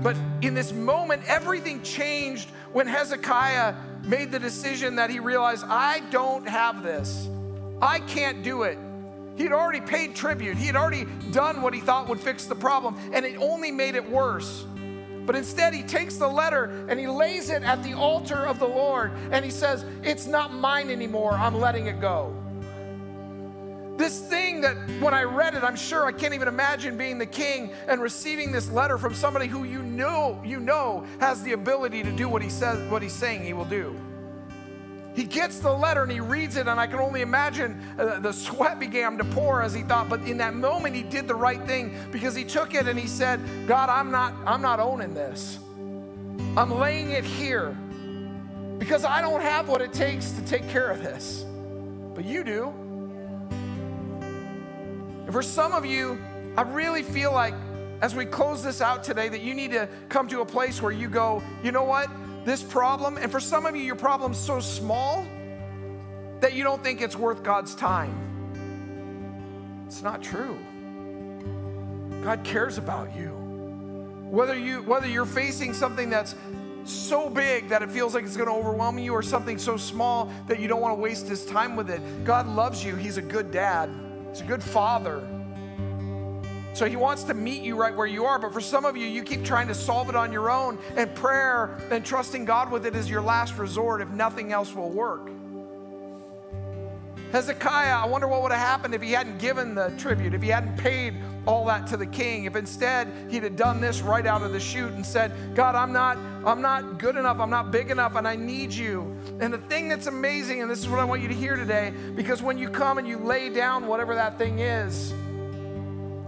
But 0.02 0.16
in 0.42 0.54
this 0.54 0.72
moment, 0.72 1.22
everything 1.26 1.83
changed 1.83 2.50
when 2.72 2.87
Hezekiah 2.87 3.74
made 4.04 4.30
the 4.30 4.38
decision 4.38 4.96
that 4.96 5.11
he 5.11 5.20
realized, 5.20 5.64
I 5.66 6.00
don't 6.11 6.48
have 6.48 6.83
this. 6.83 7.28
I 7.83 8.00
can't 8.00 8.42
do 8.42 8.62
it. 8.62 8.78
He 9.37 9.44
had 9.44 9.52
already 9.52 9.80
paid 9.80 10.14
tribute, 10.14 10.56
he 10.56 10.66
had 10.66 10.76
already 10.76 11.06
done 11.30 11.62
what 11.62 11.72
he 11.72 11.80
thought 11.80 12.09
would 12.09 12.20
fix 12.20 12.44
the 12.44 12.54
problem, 12.54 12.98
and 13.12 13.24
it 13.24 13.37
only 13.38 13.70
made 13.70 13.94
it 13.94 14.09
worse. 14.09 14.66
But 15.24 15.37
instead, 15.37 15.72
he 15.72 15.83
takes 15.83 16.16
the 16.16 16.26
letter 16.26 16.87
and 16.88 16.98
he 16.98 17.06
lays 17.06 17.50
it 17.50 17.62
at 17.62 17.83
the 17.83 17.92
altar 17.92 18.46
of 18.46 18.59
the 18.59 18.66
Lord 18.66 19.12
and 19.30 19.44
he 19.44 19.50
says, 19.50 19.85
It's 20.02 20.26
not 20.26 20.52
mine 20.52 20.90
anymore. 20.90 21.35
I'm 21.35 21.61
letting 21.61 21.87
it 21.87 22.00
go. 22.00 22.35
This 24.01 24.19
thing 24.19 24.63
that 24.63 24.77
when 24.99 25.13
I 25.13 25.25
read 25.25 25.55
it, 25.55 25.63
I'm 25.63 25.77
sure 25.77 26.07
I 26.07 26.13
can't 26.13 26.33
even 26.33 26.49
imagine 26.49 26.97
being 26.97 27.19
the 27.19 27.27
king 27.27 27.71
and 27.87 28.01
receiving 28.01 28.51
this 28.51 28.71
letter 28.71 28.97
from 28.97 29.13
somebody 29.13 29.47
who 29.47 29.65
you 29.65 29.83
know, 29.83 30.41
you 30.43 30.59
know 30.59 31.05
has 31.21 31.43
the 31.43 31.53
ability 31.53 32.03
to 32.05 32.11
do 32.11 32.27
what 32.27 32.41
he 32.41 32.49
says, 32.49 32.91
what 32.91 33.03
he's 33.03 33.13
saying 33.13 33.45
he 33.45 33.53
will 33.53 33.67
do. 33.67 33.95
He 35.15 35.25
gets 35.25 35.59
the 35.59 35.71
letter 35.71 36.03
and 36.03 36.11
he 36.11 36.19
reads 36.19 36.57
it, 36.57 36.67
and 36.67 36.81
I 36.81 36.87
can 36.87 36.99
only 36.99 37.21
imagine 37.21 37.79
uh, 37.99 38.21
the 38.21 38.33
sweat 38.33 38.81
began 38.81 39.19
to 39.19 39.25
pour 39.25 39.61
as 39.61 39.75
he 39.75 39.83
thought. 39.83 40.09
But 40.09 40.23
in 40.23 40.39
that 40.39 40.55
moment, 40.55 40.95
he 40.95 41.03
did 41.03 41.29
the 41.29 41.35
right 41.35 41.63
thing 41.67 41.95
because 42.11 42.35
he 42.35 42.45
took 42.45 42.73
it 42.73 42.89
and 42.89 42.99
he 42.99 43.07
said, 43.07 43.39
"God, 43.67 43.91
I'm 43.91 44.11
not, 44.11 44.33
I'm 44.47 44.63
not 44.63 44.81
owning 44.81 45.13
this. 45.13 45.59
I'm 46.57 46.71
laying 46.71 47.11
it 47.11 47.25
here 47.25 47.77
because 48.79 49.05
I 49.05 49.21
don't 49.21 49.43
have 49.43 49.69
what 49.69 49.83
it 49.83 49.93
takes 49.93 50.31
to 50.31 50.45
take 50.47 50.67
care 50.71 50.91
of 50.91 51.03
this, 51.03 51.45
but 52.15 52.25
you 52.25 52.45
do." 52.45 52.89
And 55.31 55.35
for 55.37 55.45
some 55.45 55.71
of 55.71 55.87
you, 55.87 56.21
I 56.57 56.62
really 56.62 57.05
feel 57.05 57.31
like 57.31 57.55
as 58.03 58.16
we 58.16 58.27
close 58.27 58.64
this 58.64 58.81
out 58.81 59.05
today, 59.05 59.29
that 59.29 59.43
you 59.43 59.55
need 59.55 59.71
to 59.71 59.88
come 60.09 60.27
to 60.27 60.40
a 60.40 60.45
place 60.45 60.83
where 60.83 60.90
you 60.90 61.07
go, 61.09 61.40
you 61.62 61.71
know 61.71 61.85
what? 61.85 62.11
this 62.45 62.64
problem, 62.64 63.16
and 63.16 63.31
for 63.31 63.38
some 63.38 63.64
of 63.64 63.77
you, 63.77 63.83
your 63.83 63.95
problem's 63.95 64.37
so 64.37 64.59
small 64.59 65.25
that 66.40 66.53
you 66.55 66.64
don't 66.64 66.83
think 66.83 67.01
it's 67.01 67.14
worth 67.14 67.45
God's 67.45 67.77
time. 67.77 68.12
It's 69.87 70.03
not 70.03 70.21
true. 70.21 70.59
God 72.25 72.43
cares 72.43 72.77
about 72.77 73.14
you. 73.14 73.29
Whether 74.31 74.59
you 74.59 74.83
whether 74.83 75.07
you're 75.07 75.27
facing 75.27 75.75
something 75.75 76.11
that's 76.11 76.35
so 76.83 77.31
big 77.31 77.69
that 77.69 77.83
it 77.83 77.90
feels 77.93 78.14
like 78.14 78.25
it's 78.25 78.37
going 78.37 78.49
to 78.49 78.55
overwhelm 78.55 78.99
you 78.99 79.12
or 79.12 79.23
something 79.23 79.59
so 79.59 79.77
small 79.77 80.33
that 80.49 80.59
you 80.59 80.66
don't 80.66 80.81
want 80.81 80.97
to 80.97 81.01
waste 81.01 81.29
his 81.29 81.47
time 81.47 81.77
with 81.77 81.88
it. 81.88 82.25
God 82.25 82.49
loves 82.49 82.85
you. 82.85 82.97
He's 82.97 83.16
a 83.16 83.23
good 83.23 83.53
dad. 83.53 83.90
He's 84.31 84.40
a 84.40 84.45
good 84.45 84.62
father. 84.62 85.27
So 86.73 86.87
he 86.87 86.97
wants 86.97 87.25
to 87.25 87.35
meet 87.35 87.62
you 87.62 87.77
right 87.77 87.95
where 87.95 88.07
you 88.07 88.25
are. 88.25 88.38
But 88.38 88.53
for 88.53 88.61
some 88.61 88.85
of 88.85 88.97
you, 88.97 89.07
you 89.07 89.23
keep 89.23 89.45
trying 89.45 89.69
to 89.69 89.75
solve 89.75 90.09
it 90.09 90.16
on 90.16 90.33
your 90.33 90.51
own, 90.51 90.79
and 90.97 91.14
prayer 91.14 91.77
and 91.90 92.05
trusting 92.05 92.45
God 92.45 92.71
with 92.71 92.87
it 92.87 92.95
is 92.95 93.11
your 93.11 93.21
last 93.21 93.59
resort 93.59 94.01
if 94.01 94.09
nothing 94.11 94.53
else 94.53 94.75
will 94.75 94.90
work. 94.90 95.29
Hezekiah, 97.33 97.95
I 97.95 98.07
wonder 98.07 98.27
what 98.27 98.43
would 98.43 98.51
have 98.51 98.61
happened 98.61 98.93
if 98.93 99.01
he 99.01 99.12
hadn't 99.12 99.38
given 99.38 99.75
the 99.77 99.90
tribute, 99.99 100.35
if 100.35 100.43
he 100.43 100.49
hadn't 100.49 100.77
paid 100.77 101.14
all 101.47 101.64
that 101.66 101.87
to 101.88 101.97
the 101.97 102.07
king. 102.07 102.45
If 102.45 102.57
instead 102.57 103.09
he'd 103.31 103.45
have 103.45 103.55
done 103.55 103.81
this 103.81 104.01
right 104.01 104.27
out 104.27 104.43
of 104.43 104.53
the 104.53 104.59
chute 104.59 104.93
and 104.93 105.07
said, 105.07 105.33
God, 105.55 105.77
I'm 105.77 105.93
not, 105.93 106.19
I'm 106.45 106.61
not 106.61 106.99
good 106.99 107.16
enough, 107.16 107.38
I'm 107.38 107.51
not 107.51 107.71
big 107.71 107.90
enough, 107.90 108.16
and 108.16 108.27
I 108.27 108.35
need 108.35 108.73
you. 108.73 109.16
And 109.40 109.55
the 109.55 109.59
thing 109.59 109.88
that's 109.88 110.09
amazing, 110.09 110.61
and 110.61 110.69
this 110.69 110.81
is 110.81 110.88
what 110.88 110.99
I 110.99 111.05
want 111.05 111.23
you 111.23 111.29
to 111.29 111.35
hear 111.35 111.55
today, 111.55 111.93
because 112.16 112.43
when 112.43 112.59
you 112.59 112.69
come 112.69 112.99
and 112.99 113.07
you 113.07 113.19
lay 113.19 113.49
down 113.49 113.87
whatever 113.87 114.16
that 114.16 114.37
thing 114.37 114.59
is, 114.59 115.12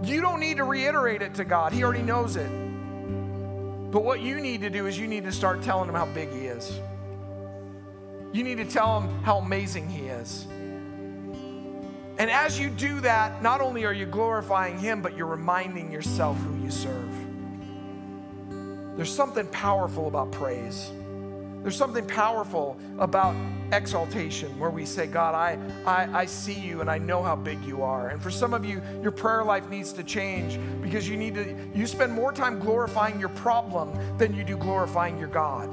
you 0.03 0.21
don't 0.21 0.39
need 0.39 0.57
to 0.57 0.63
reiterate 0.63 1.21
it 1.21 1.33
to 1.35 1.43
God, 1.43 1.73
He 1.73 1.83
already 1.83 2.03
knows 2.03 2.37
it. 2.37 2.49
But 3.91 4.03
what 4.03 4.21
you 4.21 4.39
need 4.39 4.61
to 4.61 4.69
do 4.69 4.87
is 4.87 4.97
you 4.97 5.07
need 5.07 5.25
to 5.25 5.31
start 5.33 5.61
telling 5.61 5.89
Him 5.89 5.95
how 5.95 6.05
big 6.05 6.31
He 6.31 6.45
is. 6.45 6.79
You 8.31 8.43
need 8.43 8.57
to 8.57 8.65
tell 8.65 9.01
Him 9.01 9.21
how 9.21 9.37
amazing 9.39 9.89
He 9.89 10.07
is. 10.07 10.47
And 12.17 12.29
as 12.29 12.59
you 12.59 12.69
do 12.69 13.01
that, 13.01 13.41
not 13.41 13.59
only 13.59 13.85
are 13.85 13.93
you 13.93 14.05
glorifying 14.05 14.77
Him, 14.77 15.01
but 15.01 15.17
you're 15.17 15.27
reminding 15.27 15.91
yourself 15.91 16.37
who 16.37 16.63
you 16.63 16.69
serve. 16.69 17.09
There's 18.95 19.13
something 19.13 19.47
powerful 19.47 20.07
about 20.07 20.31
praise. 20.31 20.91
There's 21.63 21.77
something 21.77 22.05
powerful 22.05 22.77
about 22.99 23.35
exaltation 23.71 24.59
where 24.59 24.69
we 24.69 24.85
say, 24.85 25.07
God, 25.07 25.33
I, 25.33 25.57
I, 25.89 26.19
I 26.21 26.25
see 26.25 26.53
you 26.53 26.81
and 26.81 26.91
I 26.91 26.97
know 26.97 27.23
how 27.23 27.37
big 27.37 27.63
you 27.63 27.81
are. 27.81 28.09
And 28.09 28.21
for 28.21 28.29
some 28.29 28.53
of 28.53 28.65
you, 28.65 28.81
your 29.01 29.11
prayer 29.11 29.43
life 29.43 29.69
needs 29.69 29.93
to 29.93 30.03
change 30.03 30.59
because 30.81 31.07
you 31.07 31.15
need 31.15 31.35
to, 31.35 31.55
you 31.73 31.87
spend 31.87 32.11
more 32.11 32.33
time 32.33 32.59
glorifying 32.59 33.17
your 33.19 33.29
problem 33.29 34.17
than 34.17 34.35
you 34.35 34.43
do 34.43 34.57
glorifying 34.57 35.17
your 35.17 35.29
God. 35.29 35.69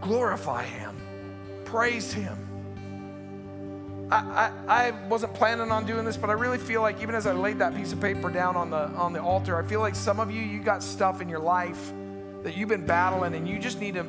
Glorify 0.00 0.62
Him, 0.62 0.96
praise 1.64 2.12
Him. 2.12 2.51
I, 4.12 4.52
I, 4.68 4.88
I, 4.88 4.90
wasn't 5.08 5.32
planning 5.32 5.70
on 5.70 5.86
doing 5.86 6.04
this, 6.04 6.18
but 6.18 6.28
I 6.28 6.34
really 6.34 6.58
feel 6.58 6.82
like 6.82 7.00
even 7.00 7.14
as 7.14 7.26
I 7.26 7.32
laid 7.32 7.58
that 7.60 7.74
piece 7.74 7.94
of 7.94 8.00
paper 8.00 8.28
down 8.28 8.56
on 8.56 8.68
the 8.68 8.88
on 8.90 9.14
the 9.14 9.22
altar, 9.22 9.56
I 9.56 9.66
feel 9.66 9.80
like 9.80 9.94
some 9.94 10.20
of 10.20 10.30
you, 10.30 10.42
you 10.42 10.62
got 10.62 10.82
stuff 10.82 11.22
in 11.22 11.30
your 11.30 11.38
life 11.38 11.92
that 12.42 12.54
you've 12.54 12.68
been 12.68 12.84
battling 12.84 13.34
and 13.34 13.48
you 13.48 13.58
just 13.58 13.80
need 13.80 13.94
to 13.94 14.04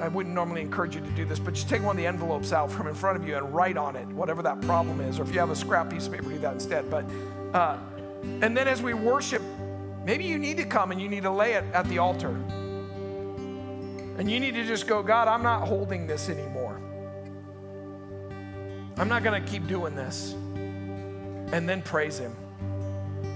I 0.00 0.08
wouldn't 0.08 0.34
normally 0.34 0.60
encourage 0.60 0.96
you 0.96 1.00
to 1.02 1.10
do 1.10 1.24
this, 1.24 1.38
but 1.38 1.54
just 1.54 1.68
take 1.68 1.82
one 1.82 1.92
of 1.92 1.96
the 1.98 2.06
envelopes 2.06 2.52
out 2.52 2.68
from 2.68 2.88
in 2.88 2.94
front 2.94 3.16
of 3.16 3.28
you 3.28 3.36
and 3.36 3.54
write 3.54 3.76
on 3.76 3.94
it 3.94 4.08
whatever 4.08 4.42
that 4.42 4.60
problem 4.62 5.00
is. 5.00 5.20
Or 5.20 5.22
if 5.22 5.32
you 5.32 5.38
have 5.38 5.50
a 5.50 5.56
scrap 5.56 5.88
piece 5.90 6.06
of 6.08 6.12
paper, 6.12 6.30
do 6.30 6.38
that 6.38 6.54
instead. 6.54 6.90
But 6.90 7.04
uh, 7.52 7.78
and 8.42 8.56
then 8.56 8.66
as 8.66 8.82
we 8.82 8.92
worship, 8.92 9.42
maybe 10.04 10.24
you 10.24 10.36
need 10.36 10.56
to 10.56 10.64
come 10.64 10.90
and 10.90 11.00
you 11.00 11.08
need 11.08 11.22
to 11.22 11.30
lay 11.30 11.52
it 11.52 11.64
at 11.72 11.88
the 11.88 11.98
altar. 11.98 12.36
And 14.18 14.28
you 14.28 14.40
need 14.40 14.54
to 14.54 14.64
just 14.64 14.88
go, 14.88 15.00
God, 15.00 15.28
I'm 15.28 15.44
not 15.44 15.68
holding 15.68 16.08
this 16.08 16.28
anymore. 16.28 16.53
I'm 18.96 19.08
not 19.08 19.22
going 19.22 19.42
to 19.42 19.50
keep 19.50 19.66
doing 19.66 19.94
this. 19.94 20.32
And 20.32 21.68
then 21.68 21.82
praise 21.82 22.18
Him. 22.18 22.34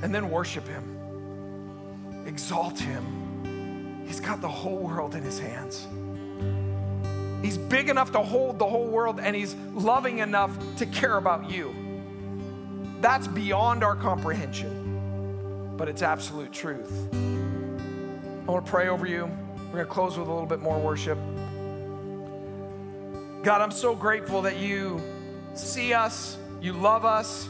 And 0.03 0.15
then 0.15 0.31
worship 0.31 0.67
Him. 0.67 2.25
Exalt 2.27 2.79
Him 2.79 3.29
He's 4.09 4.21
got 4.21 4.41
the 4.41 4.49
whole 4.49 4.79
world 4.79 5.15
in 5.15 5.23
his 5.23 5.39
hands. 5.39 5.87
He's 7.43 7.59
big 7.59 7.91
enough 7.91 8.11
to 8.13 8.21
hold 8.21 8.59
the 8.59 8.67
whole 8.67 8.87
world, 8.87 9.21
and 9.21 9.37
he's 9.37 9.55
loving 9.75 10.21
enough 10.21 10.51
to 10.77 10.87
care 10.87 11.19
about 11.19 11.51
you. 11.51 11.75
That's 13.03 13.29
beyond 13.29 13.85
our 13.85 13.95
comprehension, 13.95 15.75
but 15.77 15.91
it's 15.91 16.01
absolute 16.01 16.53
truth. 16.53 16.91
I 17.13 18.51
want 18.51 18.65
to 18.65 18.71
pray 18.71 18.89
over 18.89 19.07
you. 19.07 19.31
We're 19.67 19.73
going 19.73 19.85
to 19.85 19.93
close 19.93 20.17
with 20.17 20.27
a 20.27 20.33
little 20.33 20.47
bit 20.47 20.61
more 20.61 20.81
worship. 20.81 21.19
God, 23.45 23.61
I'm 23.61 23.71
so 23.71 23.95
grateful 23.95 24.41
that 24.43 24.57
you 24.57 25.03
see 25.59 25.93
us, 25.93 26.37
you 26.61 26.73
love 26.73 27.05
us, 27.05 27.49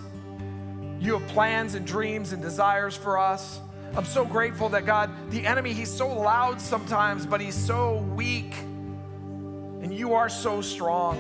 you 1.00 1.18
have 1.18 1.28
plans 1.28 1.74
and 1.74 1.86
dreams 1.86 2.32
and 2.32 2.42
desires 2.42 2.96
for 2.96 3.18
us. 3.18 3.60
I'm 3.96 4.04
so 4.04 4.24
grateful 4.24 4.68
that 4.70 4.84
God, 4.84 5.10
the 5.30 5.46
enemy, 5.46 5.72
he's 5.72 5.92
so 5.92 6.08
loud 6.08 6.60
sometimes, 6.60 7.24
but 7.24 7.40
he's 7.40 7.54
so 7.54 7.98
weak. 8.14 8.54
And 8.58 9.94
you 9.94 10.14
are 10.14 10.28
so 10.28 10.60
strong. 10.60 11.16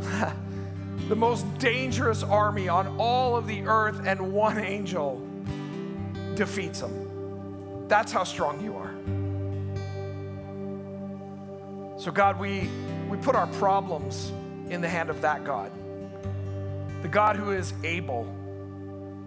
the 1.08 1.16
most 1.16 1.46
dangerous 1.58 2.22
army 2.22 2.68
on 2.68 2.86
all 2.98 3.36
of 3.36 3.46
the 3.46 3.62
earth, 3.66 4.02
and 4.06 4.32
one 4.32 4.58
angel 4.58 5.20
defeats 6.34 6.80
him. 6.80 7.88
That's 7.88 8.12
how 8.12 8.24
strong 8.24 8.62
you 8.62 8.76
are. 8.76 8.94
So, 11.98 12.10
God, 12.10 12.38
we, 12.38 12.70
we 13.08 13.16
put 13.18 13.34
our 13.34 13.48
problems 13.48 14.32
in 14.70 14.80
the 14.80 14.88
hand 14.88 15.10
of 15.10 15.20
that 15.22 15.44
God, 15.44 15.70
the 17.02 17.08
God 17.08 17.36
who 17.36 17.50
is 17.50 17.72
able 17.84 18.36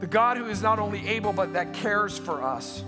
the 0.04 0.08
God 0.08 0.36
who 0.36 0.48
is 0.48 0.62
not 0.62 0.80
only 0.80 1.08
able, 1.08 1.32
but 1.32 1.54
that 1.54 1.74
cares 1.74 2.18
for 2.18 2.44
us. 2.44 2.84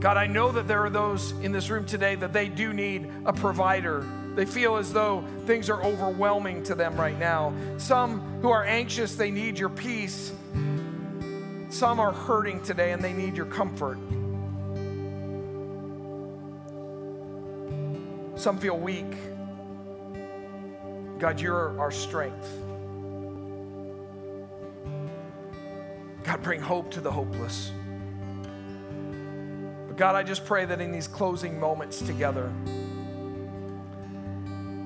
God, 0.00 0.16
I 0.16 0.26
know 0.26 0.50
that 0.50 0.66
there 0.66 0.82
are 0.82 0.88
those 0.88 1.32
in 1.42 1.52
this 1.52 1.68
room 1.68 1.84
today 1.84 2.14
that 2.14 2.32
they 2.32 2.48
do 2.48 2.72
need 2.72 3.12
a 3.26 3.34
provider. 3.34 4.02
They 4.34 4.46
feel 4.46 4.76
as 4.76 4.94
though 4.94 5.22
things 5.44 5.68
are 5.68 5.82
overwhelming 5.82 6.62
to 6.62 6.74
them 6.74 6.96
right 6.96 7.18
now. 7.18 7.52
Some 7.76 8.40
who 8.40 8.48
are 8.48 8.64
anxious, 8.64 9.16
they 9.16 9.30
need 9.30 9.58
your 9.58 9.68
peace. 9.68 10.32
Some 11.68 12.00
are 12.00 12.12
hurting 12.12 12.62
today 12.62 12.92
and 12.92 13.04
they 13.04 13.12
need 13.12 13.36
your 13.36 13.44
comfort. 13.44 13.98
Some 18.36 18.56
feel 18.56 18.78
weak. 18.78 19.04
God, 21.18 21.40
you're 21.40 21.78
our 21.80 21.90
strength. 21.90 22.48
God, 26.24 26.42
bring 26.42 26.60
hope 26.60 26.90
to 26.92 27.00
the 27.00 27.10
hopeless. 27.10 27.72
But 29.88 29.96
God, 29.96 30.14
I 30.14 30.22
just 30.22 30.44
pray 30.44 30.64
that 30.64 30.80
in 30.80 30.92
these 30.92 31.08
closing 31.08 31.58
moments 31.58 32.00
together, 32.02 32.52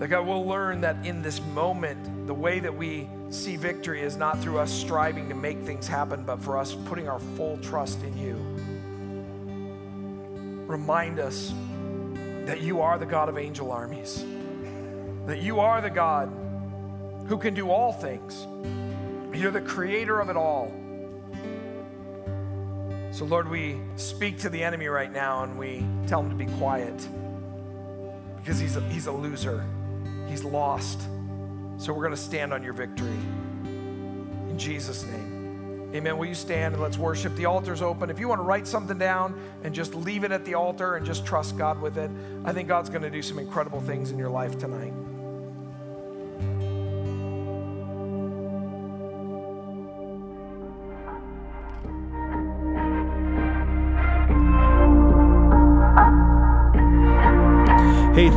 That 0.02 0.08
God 0.08 0.26
will 0.26 0.44
learn 0.44 0.80
that 0.80 1.06
in 1.06 1.22
this 1.22 1.40
moment, 1.54 2.26
the 2.26 2.34
way 2.34 2.58
that 2.58 2.76
we 2.76 3.08
see 3.30 3.54
victory 3.54 4.02
is 4.02 4.16
not 4.16 4.40
through 4.40 4.58
us 4.58 4.72
striving 4.72 5.28
to 5.28 5.34
make 5.36 5.60
things 5.60 5.86
happen, 5.86 6.24
but 6.24 6.42
for 6.42 6.58
us 6.58 6.74
putting 6.86 7.08
our 7.08 7.20
full 7.20 7.56
trust 7.58 8.02
in 8.02 8.18
you. 8.18 8.34
Remind 10.66 11.20
us 11.20 11.54
that 12.46 12.62
you 12.62 12.80
are 12.80 12.98
the 12.98 13.06
God 13.06 13.28
of 13.28 13.38
angel 13.38 13.70
armies, 13.70 14.24
that 15.26 15.40
you 15.40 15.60
are 15.60 15.80
the 15.80 15.90
God 15.90 16.28
who 17.26 17.38
can 17.38 17.54
do 17.54 17.70
all 17.70 17.92
things. 17.92 18.46
You're 19.32 19.50
the 19.50 19.60
creator 19.60 20.20
of 20.20 20.28
it 20.28 20.36
all. 20.36 20.72
So, 23.12 23.24
Lord, 23.24 23.48
we 23.48 23.78
speak 23.96 24.38
to 24.38 24.48
the 24.48 24.62
enemy 24.62 24.86
right 24.86 25.12
now 25.12 25.42
and 25.44 25.58
we 25.58 25.86
tell 26.06 26.20
him 26.22 26.30
to 26.30 26.34
be 26.34 26.46
quiet 26.58 26.96
because 28.36 28.58
he's 28.58 28.76
a, 28.76 28.80
he's 28.88 29.06
a 29.06 29.12
loser. 29.12 29.64
He's 30.28 30.44
lost. 30.44 31.00
So, 31.78 31.92
we're 31.92 32.04
going 32.04 32.10
to 32.10 32.16
stand 32.16 32.52
on 32.52 32.62
your 32.62 32.72
victory. 32.72 33.10
In 33.10 34.56
Jesus' 34.58 35.04
name. 35.04 35.90
Amen. 35.94 36.16
Will 36.16 36.26
you 36.26 36.34
stand 36.34 36.72
and 36.72 36.82
let's 36.82 36.96
worship? 36.96 37.36
The 37.36 37.44
altar's 37.44 37.82
open. 37.82 38.08
If 38.08 38.18
you 38.18 38.28
want 38.28 38.38
to 38.38 38.44
write 38.44 38.66
something 38.66 38.96
down 38.96 39.38
and 39.62 39.74
just 39.74 39.94
leave 39.94 40.24
it 40.24 40.32
at 40.32 40.46
the 40.46 40.54
altar 40.54 40.96
and 40.96 41.04
just 41.04 41.26
trust 41.26 41.58
God 41.58 41.82
with 41.82 41.98
it, 41.98 42.10
I 42.46 42.52
think 42.54 42.66
God's 42.66 42.88
going 42.88 43.02
to 43.02 43.10
do 43.10 43.20
some 43.20 43.38
incredible 43.38 43.80
things 43.82 44.10
in 44.10 44.16
your 44.16 44.30
life 44.30 44.58
tonight. 44.58 44.94